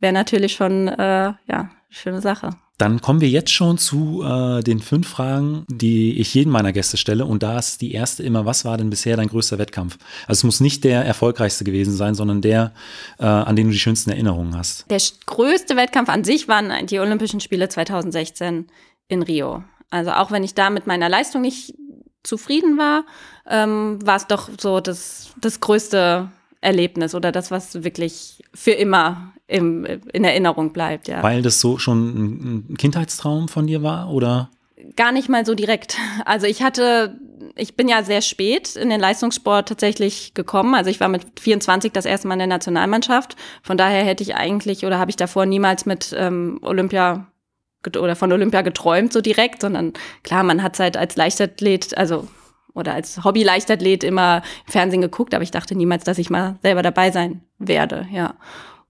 wäre 0.00 0.12
natürlich 0.12 0.54
schon, 0.54 0.88
äh, 0.88 1.34
ja, 1.46 1.70
schöne 1.88 2.20
Sache. 2.20 2.50
Dann 2.76 3.00
kommen 3.00 3.20
wir 3.20 3.28
jetzt 3.28 3.52
schon 3.52 3.78
zu 3.78 4.24
äh, 4.24 4.60
den 4.62 4.80
fünf 4.80 5.08
Fragen, 5.08 5.64
die 5.68 6.18
ich 6.18 6.34
jedem 6.34 6.52
meiner 6.52 6.72
Gäste 6.72 6.96
stelle. 6.96 7.24
Und 7.24 7.44
da 7.44 7.58
ist 7.58 7.80
die 7.80 7.92
erste 7.92 8.24
immer, 8.24 8.46
was 8.46 8.64
war 8.64 8.76
denn 8.76 8.90
bisher 8.90 9.16
dein 9.16 9.28
größter 9.28 9.58
Wettkampf? 9.58 9.96
Also 10.26 10.40
es 10.40 10.44
muss 10.44 10.60
nicht 10.60 10.82
der 10.82 11.04
erfolgreichste 11.04 11.62
gewesen 11.62 11.94
sein, 11.94 12.16
sondern 12.16 12.40
der, 12.40 12.72
äh, 13.18 13.26
an 13.26 13.54
den 13.54 13.68
du 13.68 13.72
die 13.72 13.78
schönsten 13.78 14.10
Erinnerungen 14.10 14.56
hast. 14.56 14.90
Der 14.90 15.00
größte 15.26 15.76
Wettkampf 15.76 16.08
an 16.08 16.24
sich 16.24 16.48
waren 16.48 16.86
die 16.86 16.98
Olympischen 16.98 17.38
Spiele 17.38 17.68
2016 17.68 18.66
in 19.06 19.22
Rio. 19.22 19.62
Also 19.90 20.10
auch 20.10 20.32
wenn 20.32 20.42
ich 20.42 20.54
da 20.54 20.70
mit 20.70 20.88
meiner 20.88 21.08
Leistung 21.08 21.42
nicht 21.42 21.74
zufrieden 22.24 22.76
war, 22.76 23.04
ähm, 23.48 23.98
war 24.04 24.16
es 24.16 24.26
doch 24.26 24.48
so 24.58 24.80
das, 24.80 25.32
das 25.40 25.60
größte 25.60 26.28
Erlebnis 26.64 27.14
oder 27.14 27.30
das, 27.30 27.50
was 27.50 27.84
wirklich 27.84 28.42
für 28.54 28.72
immer 28.72 29.32
im, 29.46 29.84
in 30.12 30.24
Erinnerung 30.24 30.72
bleibt, 30.72 31.08
ja. 31.08 31.22
Weil 31.22 31.42
das 31.42 31.60
so 31.60 31.78
schon 31.78 32.68
ein, 32.70 32.76
Kindheitstraum 32.76 33.48
von 33.48 33.66
dir 33.66 33.82
war 33.82 34.10
oder? 34.10 34.50
Gar 34.96 35.12
nicht 35.12 35.28
mal 35.28 35.46
so 35.46 35.54
direkt. 35.54 35.96
Also 36.24 36.46
ich 36.46 36.62
hatte, 36.62 37.18
ich 37.56 37.76
bin 37.76 37.88
ja 37.88 38.02
sehr 38.02 38.22
spät 38.22 38.76
in 38.76 38.90
den 38.90 39.00
Leistungssport 39.00 39.68
tatsächlich 39.68 40.34
gekommen. 40.34 40.74
Also 40.74 40.90
ich 40.90 41.00
war 41.00 41.08
mit 41.08 41.24
24 41.38 41.92
das 41.92 42.04
erste 42.04 42.28
Mal 42.28 42.34
in 42.34 42.40
der 42.40 42.48
Nationalmannschaft. 42.48 43.36
Von 43.62 43.76
daher 43.76 44.04
hätte 44.04 44.22
ich 44.22 44.34
eigentlich 44.34 44.84
oder 44.84 44.98
habe 44.98 45.10
ich 45.10 45.16
davor 45.16 45.46
niemals 45.46 45.86
mit 45.86 46.14
ähm, 46.16 46.58
Olympia 46.62 47.26
oder 47.86 48.16
von 48.16 48.32
Olympia 48.32 48.62
geträumt 48.62 49.12
so 49.12 49.20
direkt, 49.20 49.60
sondern 49.60 49.92
klar, 50.22 50.42
man 50.42 50.62
hat 50.62 50.78
halt 50.78 50.96
als 50.96 51.16
Leichtathlet, 51.16 51.96
also 51.98 52.26
oder 52.74 52.94
als 52.94 53.24
Hobby-Leichtathlet 53.24 54.04
immer 54.04 54.42
im 54.66 54.72
Fernsehen 54.72 55.00
geguckt, 55.00 55.34
aber 55.34 55.42
ich 55.42 55.50
dachte 55.50 55.74
niemals, 55.74 56.04
dass 56.04 56.18
ich 56.18 56.30
mal 56.30 56.56
selber 56.62 56.82
dabei 56.82 57.10
sein 57.10 57.42
werde, 57.58 58.06
ja. 58.12 58.34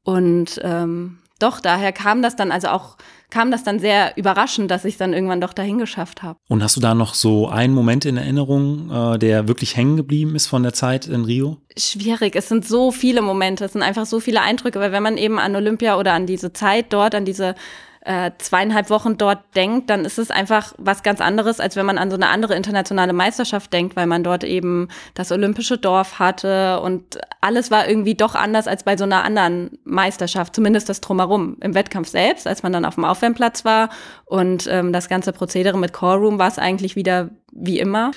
Und 0.02 0.60
ähm, 0.62 1.18
doch, 1.38 1.60
daher 1.60 1.92
kam 1.92 2.22
das 2.22 2.36
dann, 2.36 2.52
also 2.52 2.68
auch 2.68 2.96
kam 3.30 3.50
das 3.50 3.64
dann 3.64 3.80
sehr 3.80 4.16
überraschend, 4.16 4.70
dass 4.70 4.84
ich 4.84 4.94
es 4.94 4.98
dann 4.98 5.12
irgendwann 5.12 5.40
doch 5.40 5.52
dahin 5.52 5.78
geschafft 5.78 6.22
habe. 6.22 6.38
Und 6.48 6.62
hast 6.62 6.76
du 6.76 6.80
da 6.80 6.94
noch 6.94 7.14
so 7.14 7.48
einen 7.48 7.74
Moment 7.74 8.04
in 8.04 8.16
Erinnerung, 8.16 8.90
äh, 8.90 9.18
der 9.18 9.48
wirklich 9.48 9.76
hängen 9.76 9.96
geblieben 9.96 10.36
ist 10.36 10.46
von 10.46 10.62
der 10.62 10.72
Zeit 10.72 11.06
in 11.06 11.24
Rio? 11.24 11.58
Schwierig, 11.76 12.36
es 12.36 12.48
sind 12.48 12.64
so 12.64 12.92
viele 12.92 13.22
Momente, 13.22 13.64
es 13.64 13.72
sind 13.72 13.82
einfach 13.82 14.06
so 14.06 14.20
viele 14.20 14.40
Eindrücke, 14.40 14.78
weil 14.78 14.92
wenn 14.92 15.02
man 15.02 15.16
eben 15.16 15.40
an 15.40 15.56
Olympia 15.56 15.98
oder 15.98 16.12
an 16.12 16.26
diese 16.26 16.52
Zeit 16.52 16.92
dort, 16.92 17.14
an 17.14 17.24
diese 17.24 17.56
äh, 18.04 18.32
zweieinhalb 18.38 18.90
Wochen 18.90 19.16
dort 19.16 19.38
denkt, 19.56 19.88
dann 19.88 20.04
ist 20.04 20.18
es 20.18 20.30
einfach 20.30 20.74
was 20.76 21.02
ganz 21.02 21.22
anderes, 21.22 21.58
als 21.58 21.74
wenn 21.74 21.86
man 21.86 21.96
an 21.96 22.10
so 22.10 22.16
eine 22.16 22.28
andere 22.28 22.54
internationale 22.54 23.14
Meisterschaft 23.14 23.72
denkt, 23.72 23.96
weil 23.96 24.06
man 24.06 24.22
dort 24.22 24.44
eben 24.44 24.88
das 25.14 25.32
olympische 25.32 25.78
Dorf 25.78 26.18
hatte 26.18 26.80
und 26.80 27.18
alles 27.40 27.70
war 27.70 27.88
irgendwie 27.88 28.14
doch 28.14 28.34
anders 28.34 28.68
als 28.68 28.84
bei 28.84 28.98
so 28.98 29.04
einer 29.04 29.24
anderen 29.24 29.78
Meisterschaft, 29.84 30.54
zumindest 30.54 30.90
das 30.90 31.00
drumherum. 31.00 31.56
Im 31.60 31.74
Wettkampf 31.74 32.08
selbst, 32.08 32.46
als 32.46 32.62
man 32.62 32.72
dann 32.72 32.84
auf 32.84 32.96
dem 32.96 33.06
Aufwärmplatz 33.06 33.64
war 33.64 33.88
und 34.26 34.68
ähm, 34.70 34.92
das 34.92 35.08
ganze 35.08 35.32
Prozedere 35.32 35.78
mit 35.78 35.94
Core 35.94 36.18
Room 36.18 36.38
war 36.38 36.48
es 36.48 36.58
eigentlich 36.58 36.96
wieder 36.96 37.30
wie 37.52 37.78
immer 37.78 38.12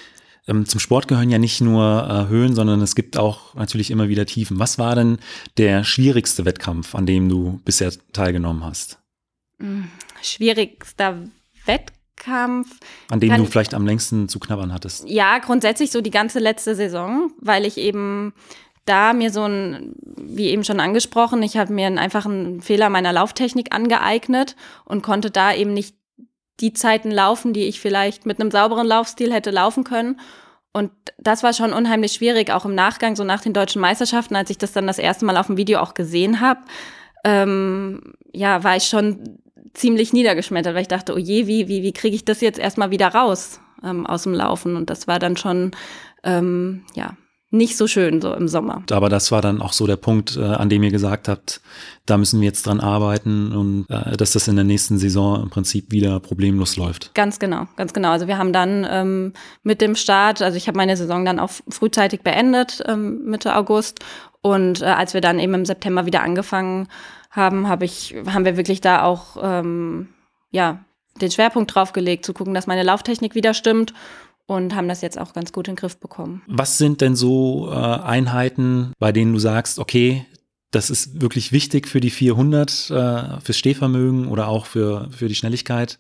ähm, 0.50 0.66
zum 0.66 0.80
Sport 0.80 1.10
gehören 1.10 1.30
ja 1.30 1.38
nicht 1.38 1.60
nur 1.60 2.08
äh, 2.10 2.30
Höhen, 2.30 2.56
sondern 2.56 2.82
es 2.82 2.96
gibt 2.96 3.18
auch 3.18 3.54
natürlich 3.56 3.92
immer 3.92 4.08
wieder 4.08 4.26
Tiefen. 4.26 4.60
Was 4.60 4.80
war 4.80 4.96
denn 4.96 5.18
der 5.58 5.84
schwierigste 5.84 6.46
Wettkampf, 6.46 6.96
an 6.96 7.06
dem 7.06 7.28
du 7.28 7.60
bisher 7.66 7.92
teilgenommen 8.14 8.64
hast? 8.64 8.98
Schwierigster 10.22 11.24
Wettkampf. 11.66 12.80
An 13.10 13.20
dem 13.20 13.36
du 13.36 13.46
vielleicht 13.46 13.74
am 13.74 13.86
längsten 13.86 14.30
zu 14.30 14.40
knabbern 14.40 14.74
hattest. 14.74 15.08
Ja, 15.08 15.40
grundsätzlich 15.40 15.92
so 15.92 16.02
die 16.02 16.12
ganze 16.12 16.40
letzte 16.40 16.76
Saison, 16.76 17.32
weil 17.40 17.66
ich 17.66 17.78
eben 17.78 18.34
da 18.86 19.14
mir 19.14 19.32
so 19.32 19.44
ein, 19.44 19.94
wie 20.16 20.48
eben 20.48 20.64
schon 20.64 20.80
angesprochen, 20.80 21.44
ich 21.44 21.58
habe 21.58 21.74
mir 21.74 21.88
einen 21.88 21.98
einfachen 21.98 22.62
Fehler 22.62 22.90
meiner 22.90 23.12
Lauftechnik 23.12 23.76
angeeignet 23.76 24.56
und 24.86 25.04
konnte 25.04 25.30
da 25.30 25.54
eben 25.54 25.74
nicht 25.74 25.96
die 26.60 26.74
Zeiten 26.74 27.12
laufen, 27.12 27.54
die 27.54 27.66
ich 27.66 27.80
vielleicht 27.80 28.26
mit 28.26 28.40
einem 28.40 28.50
sauberen 28.50 28.88
Laufstil 28.88 29.34
hätte 29.34 29.52
laufen 29.52 29.84
können. 29.84 30.20
Und 30.74 30.92
das 31.18 31.44
war 31.44 31.54
schon 31.54 31.74
unheimlich 31.74 32.14
schwierig, 32.14 32.52
auch 32.52 32.66
im 32.66 32.76
Nachgang, 32.76 33.16
so 33.16 33.24
nach 33.24 33.42
den 33.42 33.54
deutschen 33.54 33.82
Meisterschaften, 33.82 34.36
als 34.36 34.50
ich 34.50 34.58
das 34.58 34.74
dann 34.74 34.88
das 34.88 35.00
erste 35.00 35.26
Mal 35.26 35.38
auf 35.38 35.48
dem 35.48 35.58
Video 35.58 35.80
auch 35.80 35.94
gesehen 35.94 36.40
habe. 36.40 36.62
Ähm, 37.24 38.14
ja, 38.32 38.64
war 38.64 38.76
ich 38.76 38.84
schon 38.86 39.40
ziemlich 39.78 40.12
niedergeschmettert, 40.12 40.74
weil 40.74 40.82
ich 40.82 40.88
dachte, 40.88 41.14
oh 41.14 41.18
je, 41.18 41.48
wie, 41.48 41.68
wie, 41.68 41.84
wie 41.84 41.94
kriege 41.94 42.16
ich 42.16 42.26
das 42.26 42.42
jetzt 42.42 42.60
erstmal 42.60 42.92
wieder 42.92 43.10
raus 43.10 43.62
ähm, 43.84 44.06
aus 44.06 44.24
dem 44.24 44.34
Laufen? 44.34 44.76
Und 44.76 44.90
das 44.90 45.08
war 45.08 45.20
dann 45.20 45.38
schon, 45.38 45.72
ähm, 46.24 46.84
ja, 46.96 47.16
nicht 47.50 47.78
so 47.78 47.88
schön 47.88 48.20
so 48.22 48.34
im 48.34 48.50
Sommer. 48.50 48.84
Aber 48.92 49.08
das 49.08 49.32
war 49.32 49.42
dann 49.42 49.62
auch 49.62 49.72
so 49.72 49.88
der 49.88 49.96
Punkt, 49.96 50.36
äh, 50.36 50.42
an 50.42 50.68
dem 50.68 50.84
ihr 50.84 50.92
gesagt 50.92 51.30
habt, 51.30 51.62
da 52.06 52.18
müssen 52.18 52.42
wir 52.42 52.48
jetzt 52.48 52.66
dran 52.66 52.82
arbeiten 52.82 53.54
und 53.54 53.86
äh, 53.90 54.18
dass 54.18 54.34
das 54.34 54.50
in 54.50 54.58
der 54.58 54.66
nächsten 54.66 54.98
Saison 54.98 55.44
im 55.44 55.50
Prinzip 55.50 55.92
wieder 55.92 56.20
problemlos 56.20 56.76
läuft. 56.76 57.14
Ganz 57.14 57.40
genau, 57.40 57.68
ganz 57.78 57.94
genau. 57.94 58.10
Also 58.10 58.28
wir 58.28 58.38
haben 58.38 58.52
dann 58.52 58.86
ähm, 58.90 59.34
mit 59.64 59.80
dem 59.80 59.96
Start, 59.96 60.42
also 60.42 60.58
ich 60.58 60.68
habe 60.68 60.76
meine 60.76 60.98
Saison 60.98 61.24
dann 61.24 61.40
auch 61.40 61.52
frühzeitig 61.70 62.22
beendet, 62.22 62.84
ähm, 62.86 63.24
Mitte 63.24 63.56
August. 63.56 64.00
Und 64.42 64.82
äh, 64.82 64.86
als 64.86 65.14
wir 65.14 65.22
dann 65.22 65.40
eben 65.40 65.54
im 65.54 65.66
September 65.66 66.06
wieder 66.06 66.24
angefangen 66.24 66.90
haben, 67.38 67.70
hab 67.70 67.82
ich, 67.82 68.16
haben 68.28 68.44
wir 68.44 68.58
wirklich 68.58 68.82
da 68.82 69.04
auch 69.04 69.38
ähm, 69.42 70.10
ja, 70.52 70.84
den 71.22 71.32
Schwerpunkt 71.32 71.74
drauf 71.74 71.94
gelegt, 71.94 72.26
zu 72.26 72.34
gucken, 72.34 72.54
dass 72.54 72.68
meine 72.68 72.84
Lauftechnik 72.84 73.36
wieder 73.36 73.54
stimmt 73.54 73.94
und 74.46 74.76
haben 74.76 74.88
das 74.88 75.02
jetzt 75.02 75.20
auch 75.20 75.34
ganz 75.34 75.54
gut 75.54 75.68
in 75.68 75.76
den 75.76 75.80
Griff 75.80 75.98
bekommen. 75.98 76.42
Was 76.48 76.78
sind 76.78 77.02
denn 77.02 77.16
so 77.16 77.70
äh, 77.72 77.76
Einheiten, 77.76 78.94
bei 79.00 79.12
denen 79.12 79.34
du 79.34 79.40
sagst, 79.40 79.80
okay, 79.80 80.26
das 80.72 80.90
ist 80.90 81.22
wirklich 81.22 81.54
wichtig 81.54 81.88
für 81.88 82.02
die 82.02 82.10
400, 82.10 82.90
äh, 82.90 83.40
fürs 83.40 83.58
Stehvermögen 83.58 84.28
oder 84.28 84.50
auch 84.50 84.66
für, 84.66 85.10
für 85.12 85.30
die 85.30 85.36
Schnelligkeit. 85.36 86.00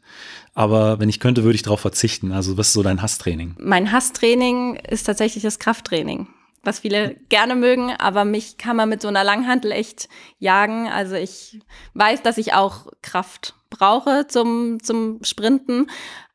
Aber 0.54 1.00
wenn 1.00 1.08
ich 1.08 1.20
könnte, 1.20 1.44
würde 1.44 1.56
ich 1.56 1.64
darauf 1.64 1.80
verzichten. 1.80 2.32
Also 2.32 2.58
was 2.58 2.68
ist 2.68 2.74
so 2.74 2.84
dein 2.84 3.02
Hasstraining? 3.02 3.56
Mein 3.60 3.92
Hasstraining 3.92 4.76
ist 4.76 5.04
tatsächlich 5.04 5.44
das 5.44 5.60
Krafttraining 5.60 6.28
was 6.68 6.80
viele 6.80 7.16
gerne 7.30 7.56
mögen, 7.56 7.92
aber 7.98 8.26
mich 8.26 8.58
kann 8.58 8.76
man 8.76 8.90
mit 8.90 9.02
so 9.02 9.08
einer 9.08 9.24
Langhantel 9.24 9.72
echt 9.72 10.10
jagen. 10.38 10.88
Also 10.90 11.16
ich 11.16 11.60
weiß, 11.94 12.22
dass 12.22 12.38
ich 12.38 12.54
auch 12.54 12.88
Kraft 13.02 13.56
brauche 13.70 14.28
zum, 14.28 14.84
zum 14.84 15.24
Sprinten, 15.24 15.90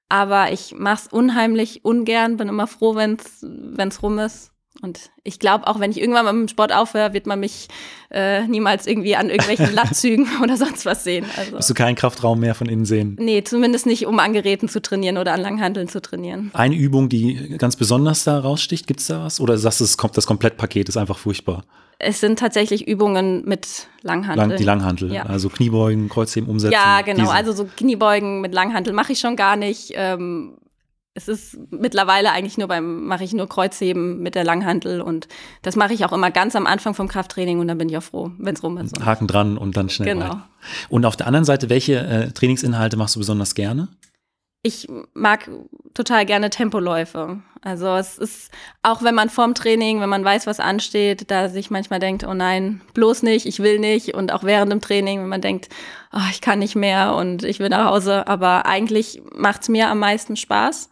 aber 0.08 0.50
ich 0.50 0.74
mache 0.74 1.02
es 1.02 1.12
unheimlich 1.12 1.84
ungern, 1.84 2.38
bin 2.38 2.48
immer 2.48 2.66
froh, 2.66 2.94
wenn 2.94 3.18
es 3.18 4.02
rum 4.02 4.18
ist. 4.18 4.51
Und 4.80 5.10
ich 5.22 5.38
glaube, 5.38 5.66
auch 5.66 5.80
wenn 5.80 5.90
ich 5.90 6.00
irgendwann 6.00 6.24
mal 6.24 6.32
mit 6.32 6.48
dem 6.48 6.52
Sport 6.52 6.72
aufhöre, 6.72 7.12
wird 7.12 7.26
man 7.26 7.38
mich 7.38 7.68
äh, 8.10 8.46
niemals 8.46 8.86
irgendwie 8.86 9.14
an 9.16 9.28
irgendwelchen 9.28 9.72
Lattzügen 9.74 10.26
oder 10.42 10.56
sonst 10.56 10.86
was 10.86 11.04
sehen. 11.04 11.26
Also. 11.36 11.52
Wirst 11.52 11.70
du 11.70 11.74
keinen 11.74 11.94
Kraftraum 11.94 12.40
mehr 12.40 12.54
von 12.54 12.68
innen 12.68 12.86
sehen? 12.86 13.16
Nee, 13.20 13.44
zumindest 13.44 13.86
nicht, 13.86 14.06
um 14.06 14.18
an 14.18 14.32
Geräten 14.32 14.68
zu 14.68 14.80
trainieren 14.80 15.18
oder 15.18 15.34
an 15.34 15.40
Langhanteln 15.40 15.88
zu 15.88 16.00
trainieren. 16.00 16.50
Eine 16.54 16.74
Übung, 16.74 17.08
die 17.08 17.56
ganz 17.58 17.76
besonders 17.76 18.24
da 18.24 18.38
raussticht, 18.38 18.86
gibt 18.86 19.00
es 19.00 19.06
da 19.06 19.22
was? 19.22 19.40
Oder 19.40 19.58
sagst 19.58 19.80
du, 19.80 20.08
das 20.08 20.26
Komplettpaket 20.26 20.88
ist 20.88 20.96
einfach 20.96 21.18
furchtbar? 21.18 21.64
Es 22.04 22.18
sind 22.18 22.38
tatsächlich 22.38 22.88
Übungen 22.88 23.44
mit 23.44 23.86
Langhantel. 24.02 24.48
Lang, 24.48 24.56
die 24.56 24.64
Langhantel, 24.64 25.12
ja. 25.12 25.22
also 25.22 25.48
Kniebeugen, 25.48 26.08
Kreuzheben, 26.08 26.50
Umsetzen. 26.50 26.72
Ja, 26.72 27.02
genau. 27.02 27.20
Diese. 27.20 27.32
Also 27.32 27.52
so 27.52 27.68
Kniebeugen 27.76 28.40
mit 28.40 28.52
Langhantel 28.52 28.92
mache 28.92 29.12
ich 29.12 29.20
schon 29.20 29.36
gar 29.36 29.54
nicht. 29.54 29.92
Ähm, 29.94 30.54
es 31.14 31.28
ist 31.28 31.58
mittlerweile 31.70 32.32
eigentlich 32.32 32.56
nur 32.56 32.68
beim, 32.68 33.04
mache 33.04 33.24
ich 33.24 33.32
nur 33.34 33.48
Kreuzheben 33.48 34.20
mit 34.22 34.34
der 34.34 34.44
Langhantel 34.44 35.00
und 35.02 35.28
das 35.60 35.76
mache 35.76 35.92
ich 35.92 36.04
auch 36.04 36.12
immer 36.12 36.30
ganz 36.30 36.56
am 36.56 36.66
Anfang 36.66 36.94
vom 36.94 37.08
Krafttraining 37.08 37.58
und 37.60 37.68
dann 37.68 37.78
bin 37.78 37.88
ich 37.88 37.96
auch 37.98 38.02
froh, 38.02 38.30
wenn 38.38 38.54
es 38.54 38.62
rum 38.62 38.78
ist. 38.78 38.98
Haken 39.04 39.26
dran 39.26 39.58
und 39.58 39.76
dann 39.76 39.90
schnell 39.90 40.14
Genau. 40.14 40.24
Weiter. 40.26 40.48
Und 40.88 41.04
auf 41.04 41.16
der 41.16 41.26
anderen 41.26 41.44
Seite, 41.44 41.68
welche 41.68 41.98
äh, 41.98 42.30
Trainingsinhalte 42.32 42.96
machst 42.96 43.14
du 43.16 43.20
besonders 43.20 43.54
gerne? 43.54 43.88
Ich 44.64 44.88
mag 45.12 45.50
total 45.92 46.24
gerne 46.24 46.48
Tempoläufe. 46.48 47.40
Also 47.62 47.94
es 47.96 48.18
ist, 48.18 48.50
auch 48.82 49.02
wenn 49.02 49.14
man 49.14 49.28
vorm 49.28 49.54
Training, 49.54 50.00
wenn 50.00 50.08
man 50.08 50.24
weiß, 50.24 50.46
was 50.46 50.60
ansteht, 50.60 51.30
da 51.30 51.48
sich 51.48 51.70
manchmal 51.70 51.98
denkt, 51.98 52.24
oh 52.24 52.34
nein, 52.34 52.80
bloß 52.94 53.22
nicht, 53.22 53.46
ich 53.46 53.60
will 53.60 53.78
nicht. 53.78 54.14
Und 54.14 54.32
auch 54.32 54.44
während 54.44 54.70
dem 54.70 54.80
Training, 54.80 55.20
wenn 55.20 55.28
man 55.28 55.40
denkt, 55.40 55.68
oh, 56.12 56.28
ich 56.30 56.40
kann 56.40 56.60
nicht 56.60 56.76
mehr 56.76 57.14
und 57.14 57.44
ich 57.44 57.58
will 57.58 57.68
nach 57.68 57.90
Hause. 57.90 58.26
Aber 58.28 58.66
eigentlich 58.66 59.22
macht's 59.34 59.68
mir 59.68 59.88
am 59.88 59.98
meisten 59.98 60.36
Spaß. 60.36 60.90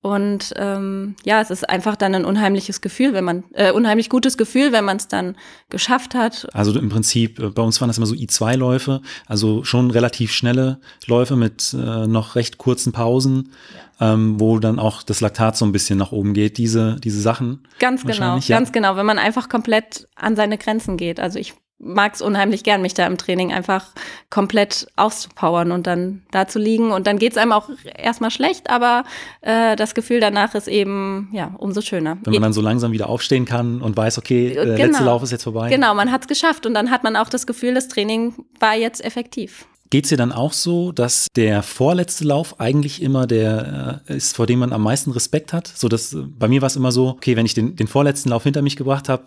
Und 0.00 0.54
ähm, 0.56 1.16
ja, 1.24 1.40
es 1.40 1.50
ist 1.50 1.68
einfach 1.68 1.96
dann 1.96 2.14
ein 2.14 2.24
unheimliches 2.24 2.80
Gefühl, 2.80 3.14
wenn 3.14 3.24
man, 3.24 3.42
äh, 3.54 3.72
unheimlich 3.72 4.08
gutes 4.08 4.36
Gefühl, 4.36 4.70
wenn 4.70 4.84
man 4.84 4.98
es 4.98 5.08
dann 5.08 5.36
geschafft 5.70 6.14
hat. 6.14 6.46
Also 6.54 6.78
im 6.78 6.88
Prinzip, 6.88 7.40
äh, 7.40 7.50
bei 7.50 7.62
uns 7.62 7.80
waren 7.80 7.88
das 7.88 7.98
immer 7.98 8.06
so 8.06 8.14
I2-Läufe, 8.14 9.02
also 9.26 9.64
schon 9.64 9.90
relativ 9.90 10.32
schnelle 10.32 10.80
Läufe 11.06 11.34
mit 11.34 11.74
äh, 11.74 12.06
noch 12.06 12.36
recht 12.36 12.58
kurzen 12.58 12.92
Pausen, 12.92 13.50
ja. 13.98 14.14
ähm, 14.14 14.38
wo 14.38 14.60
dann 14.60 14.78
auch 14.78 15.02
das 15.02 15.20
Laktat 15.20 15.56
so 15.56 15.64
ein 15.64 15.72
bisschen 15.72 15.98
nach 15.98 16.12
oben 16.12 16.32
geht, 16.32 16.58
diese, 16.58 16.96
diese 17.02 17.20
Sachen. 17.20 17.66
Ganz 17.80 18.04
genau, 18.04 18.36
ja. 18.36 18.56
ganz 18.56 18.70
genau, 18.70 18.94
wenn 18.94 19.06
man 19.06 19.18
einfach 19.18 19.48
komplett 19.48 20.06
an 20.14 20.36
seine 20.36 20.58
Grenzen 20.58 20.96
geht. 20.96 21.18
Also 21.18 21.40
ich 21.40 21.54
mag 21.78 22.14
es 22.14 22.22
unheimlich 22.22 22.64
gern, 22.64 22.82
mich 22.82 22.94
da 22.94 23.06
im 23.06 23.18
Training 23.18 23.52
einfach 23.52 23.86
komplett 24.30 24.88
auszupowern 24.96 25.72
und 25.72 25.86
dann 25.86 26.22
da 26.30 26.48
zu 26.48 26.58
liegen. 26.58 26.90
Und 26.90 27.06
dann 27.06 27.18
geht 27.18 27.32
es 27.32 27.38
einem 27.38 27.52
auch 27.52 27.70
erstmal 27.96 28.30
schlecht, 28.30 28.68
aber 28.68 29.04
äh, 29.42 29.76
das 29.76 29.94
Gefühl 29.94 30.20
danach 30.20 30.54
ist 30.54 30.68
eben 30.68 31.28
ja 31.32 31.54
umso 31.58 31.80
schöner. 31.80 32.18
Wenn 32.24 32.32
man 32.34 32.42
dann 32.42 32.52
so 32.52 32.60
langsam 32.60 32.92
wieder 32.92 33.08
aufstehen 33.08 33.44
kann 33.44 33.80
und 33.80 33.96
weiß, 33.96 34.18
okay, 34.18 34.54
der 34.54 34.64
genau. 34.64 34.86
letzte 34.86 35.04
Lauf 35.04 35.22
ist 35.22 35.30
jetzt 35.30 35.44
vorbei. 35.44 35.68
Genau, 35.68 35.94
man 35.94 36.10
hat 36.10 36.22
es 36.22 36.28
geschafft 36.28 36.66
und 36.66 36.74
dann 36.74 36.90
hat 36.90 37.04
man 37.04 37.16
auch 37.16 37.28
das 37.28 37.46
Gefühl, 37.46 37.74
das 37.74 37.88
Training 37.88 38.34
war 38.58 38.74
jetzt 38.74 39.04
effektiv. 39.04 39.66
Geht 39.90 40.04
es 40.04 40.10
dir 40.10 40.18
dann 40.18 40.32
auch 40.32 40.52
so, 40.52 40.92
dass 40.92 41.28
der 41.34 41.62
vorletzte 41.62 42.24
Lauf 42.24 42.60
eigentlich 42.60 43.00
immer 43.00 43.26
der 43.26 44.02
äh, 44.06 44.16
ist, 44.16 44.36
vor 44.36 44.46
dem 44.46 44.58
man 44.58 44.72
am 44.74 44.82
meisten 44.82 45.12
Respekt 45.12 45.54
hat? 45.54 45.66
So 45.66 45.88
dass 45.88 46.12
äh, 46.12 46.18
bei 46.18 46.46
mir 46.46 46.60
war 46.60 46.66
es 46.66 46.76
immer 46.76 46.92
so, 46.92 47.08
okay, 47.08 47.36
wenn 47.36 47.46
ich 47.46 47.54
den, 47.54 47.74
den 47.74 47.86
vorletzten 47.86 48.28
Lauf 48.28 48.42
hinter 48.42 48.60
mich 48.60 48.76
gebracht 48.76 49.08
habe, 49.08 49.22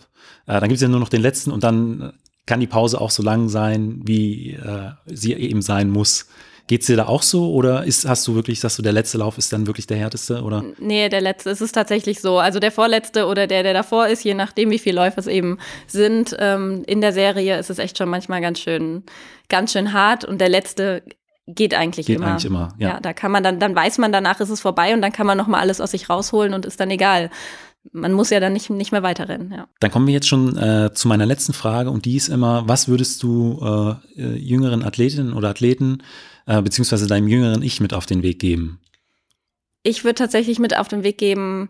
äh, 0.46 0.60
dann 0.60 0.70
gibt 0.70 0.74
es 0.74 0.82
ja 0.82 0.88
nur 0.88 1.00
noch 1.00 1.10
den 1.10 1.22
letzten 1.22 1.52
und 1.52 1.64
dann 1.64 2.14
kann 2.46 2.60
die 2.60 2.68
Pause 2.68 3.00
auch 3.00 3.12
so 3.12 3.24
lang 3.24 3.50
sein, 3.50 4.02
wie 4.04 4.54
äh, 4.54 4.92
sie 5.06 5.34
eben 5.34 5.62
sein 5.62 5.90
muss. 5.90 6.28
Geht 6.68 6.82
es 6.82 6.88
dir 6.88 6.96
da 6.96 7.08
auch 7.08 7.24
so 7.24 7.52
oder 7.52 7.84
ist, 7.84 8.08
hast 8.08 8.26
du 8.28 8.36
wirklich, 8.36 8.60
sagst 8.60 8.78
du, 8.78 8.82
der 8.82 8.94
letzte 8.94 9.18
Lauf 9.18 9.38
ist 9.38 9.52
dann 9.52 9.68
wirklich 9.68 9.88
der 9.88 9.98
härteste? 9.98 10.42
Oder? 10.42 10.64
Nee, 10.80 11.10
der 11.10 11.22
letzte, 11.22 11.50
es 11.50 11.60
ist 11.60 11.74
tatsächlich 11.74 12.22
so. 12.22 12.40
Also 12.40 12.60
der 12.60 12.72
vorletzte 12.72 13.26
oder 13.26 13.46
der, 13.46 13.64
der 13.64 13.74
davor 13.74 14.08
ist, 14.08 14.24
je 14.24 14.34
nachdem, 14.34 14.70
wie 14.70 14.80
viele 14.80 14.96
Läufe 14.96 15.20
es 15.20 15.28
eben 15.28 15.58
sind. 15.88 16.36
Ähm, 16.40 16.84
in 16.88 17.02
der 17.02 17.14
Serie 17.14 17.60
ist 17.60 17.70
es 17.70 17.78
echt 17.78 17.98
schon 17.98 18.10
manchmal 18.10 18.42
ganz 18.42 18.60
schön, 18.60 19.04
ganz 19.50 19.74
schön 19.74 19.92
hart 19.92 20.24
und 20.24 20.40
der 20.40 20.50
letzte 20.50 21.04
geht 21.48 21.74
eigentlich 21.74 22.06
geht 22.06 22.18
immer. 22.18 22.28
Eigentlich 22.28 22.46
immer 22.46 22.74
ja. 22.78 22.90
ja. 22.90 23.00
da 23.00 23.14
kann 23.14 23.32
man 23.32 23.44
dann, 23.44 23.60
dann 23.60 23.76
weiß 23.76 23.98
man 23.98 24.12
danach 24.12 24.40
ist 24.40 24.50
es 24.50 24.62
vorbei 24.62 24.94
und 24.94 25.02
dann 25.02 25.12
kann 25.12 25.28
man 25.28 25.38
nochmal 25.38 25.62
alles 25.62 25.82
aus 25.82 25.92
sich 25.92 26.10
rausholen 26.10 26.54
und 26.54 26.66
ist 26.66 26.80
dann 26.80 26.92
egal. 26.92 27.30
Man 27.92 28.14
muss 28.14 28.30
ja 28.30 28.40
dann 28.40 28.54
nicht, 28.54 28.70
nicht 28.70 28.92
mehr 28.92 29.04
weiterrennen. 29.04 29.52
Ja. 29.52 29.68
Dann 29.80 29.92
kommen 29.92 30.08
wir 30.08 30.14
jetzt 30.14 30.28
schon 30.28 30.58
äh, 30.58 30.94
zu 30.94 31.08
meiner 31.08 31.26
letzten 31.26 31.54
Frage 31.54 31.90
und 31.90 32.06
die 32.06 32.16
ist 32.16 32.30
immer, 32.30 32.68
was 32.68 32.88
würdest 32.88 33.24
du 33.24 33.60
äh, 34.18 34.22
äh 34.22 34.36
jüngeren 34.38 34.84
Athletinnen 34.84 35.34
oder 35.34 35.50
Athleten 35.50 36.04
äh, 36.46 36.62
beziehungsweise 36.62 37.08
deinem 37.08 37.28
jüngeren 37.28 37.64
Ich 37.64 37.82
mit 37.82 37.94
auf 37.94 38.06
den 38.06 38.24
Weg 38.24 38.40
geben? 38.40 38.80
Ich 39.84 40.04
würde 40.04 40.16
tatsächlich 40.16 40.60
mit 40.60 40.78
auf 40.78 40.88
den 40.88 41.04
Weg 41.04 41.18
geben, 41.18 41.70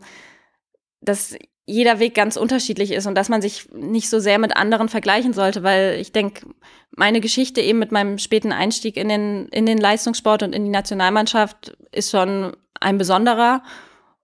dass 0.99 1.35
jeder 1.65 1.99
Weg 1.99 2.13
ganz 2.13 2.35
unterschiedlich 2.35 2.91
ist 2.91 3.07
und 3.07 3.15
dass 3.15 3.29
man 3.29 3.41
sich 3.41 3.69
nicht 3.71 4.09
so 4.09 4.19
sehr 4.19 4.39
mit 4.39 4.57
anderen 4.57 4.89
vergleichen 4.89 5.31
sollte, 5.31 5.63
weil 5.63 5.97
ich 6.01 6.11
denke, 6.11 6.45
meine 6.91 7.21
Geschichte 7.21 7.61
eben 7.61 7.79
mit 7.79 7.91
meinem 7.91 8.17
späten 8.17 8.51
Einstieg 8.51 8.97
in 8.97 9.07
den, 9.07 9.47
in 9.47 9.65
den 9.65 9.77
Leistungssport 9.77 10.43
und 10.43 10.53
in 10.53 10.65
die 10.65 10.71
Nationalmannschaft 10.71 11.77
ist 11.91 12.11
schon 12.11 12.55
ein 12.79 12.97
besonderer. 12.97 13.63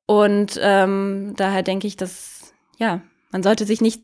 Und 0.07 0.59
ähm, 0.61 1.33
daher 1.35 1.61
denke 1.61 1.85
ich, 1.85 1.97
dass, 1.97 2.53
ja, 2.77 3.01
man 3.31 3.43
sollte 3.43 3.65
sich 3.65 3.81
nicht 3.81 4.01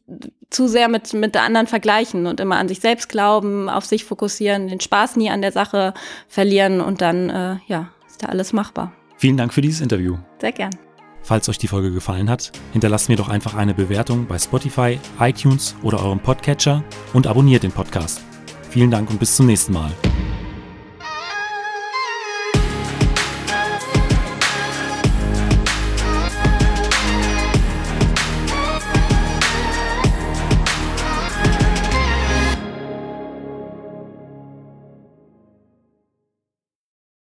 zu 0.49 0.67
sehr 0.67 0.89
mit, 0.89 1.13
mit 1.13 1.33
der 1.33 1.43
anderen 1.43 1.65
vergleichen 1.65 2.27
und 2.27 2.39
immer 2.39 2.57
an 2.57 2.67
sich 2.67 2.81
selbst 2.81 3.09
glauben, 3.09 3.69
auf 3.69 3.85
sich 3.85 4.03
fokussieren, 4.03 4.67
den 4.67 4.81
Spaß 4.81 5.15
nie 5.15 5.31
an 5.31 5.41
der 5.41 5.51
Sache 5.51 5.93
verlieren 6.27 6.81
und 6.81 7.01
dann, 7.01 7.29
äh, 7.29 7.55
ja, 7.67 7.89
ist 8.05 8.21
da 8.21 8.27
alles 8.27 8.53
machbar. 8.53 8.91
Vielen 9.17 9.37
Dank 9.37 9.53
für 9.53 9.61
dieses 9.61 9.81
Interview. 9.81 10.17
Sehr 10.39 10.51
gern. 10.51 10.75
Falls 11.21 11.47
euch 11.47 11.57
die 11.57 11.69
Folge 11.69 11.91
gefallen 11.91 12.29
hat, 12.29 12.51
hinterlasst 12.73 13.07
mir 13.07 13.15
doch 13.15 13.29
einfach 13.29 13.55
eine 13.55 13.73
Bewertung 13.73 14.27
bei 14.27 14.37
Spotify, 14.37 14.99
iTunes 15.19 15.73
oder 15.81 16.03
eurem 16.03 16.19
Podcatcher 16.19 16.83
und 17.13 17.27
abonniert 17.27 17.63
den 17.63 17.71
Podcast. 17.71 18.21
Vielen 18.69 18.91
Dank 18.91 19.09
und 19.09 19.19
bis 19.19 19.37
zum 19.37 19.45
nächsten 19.45 19.71
Mal. 19.71 19.91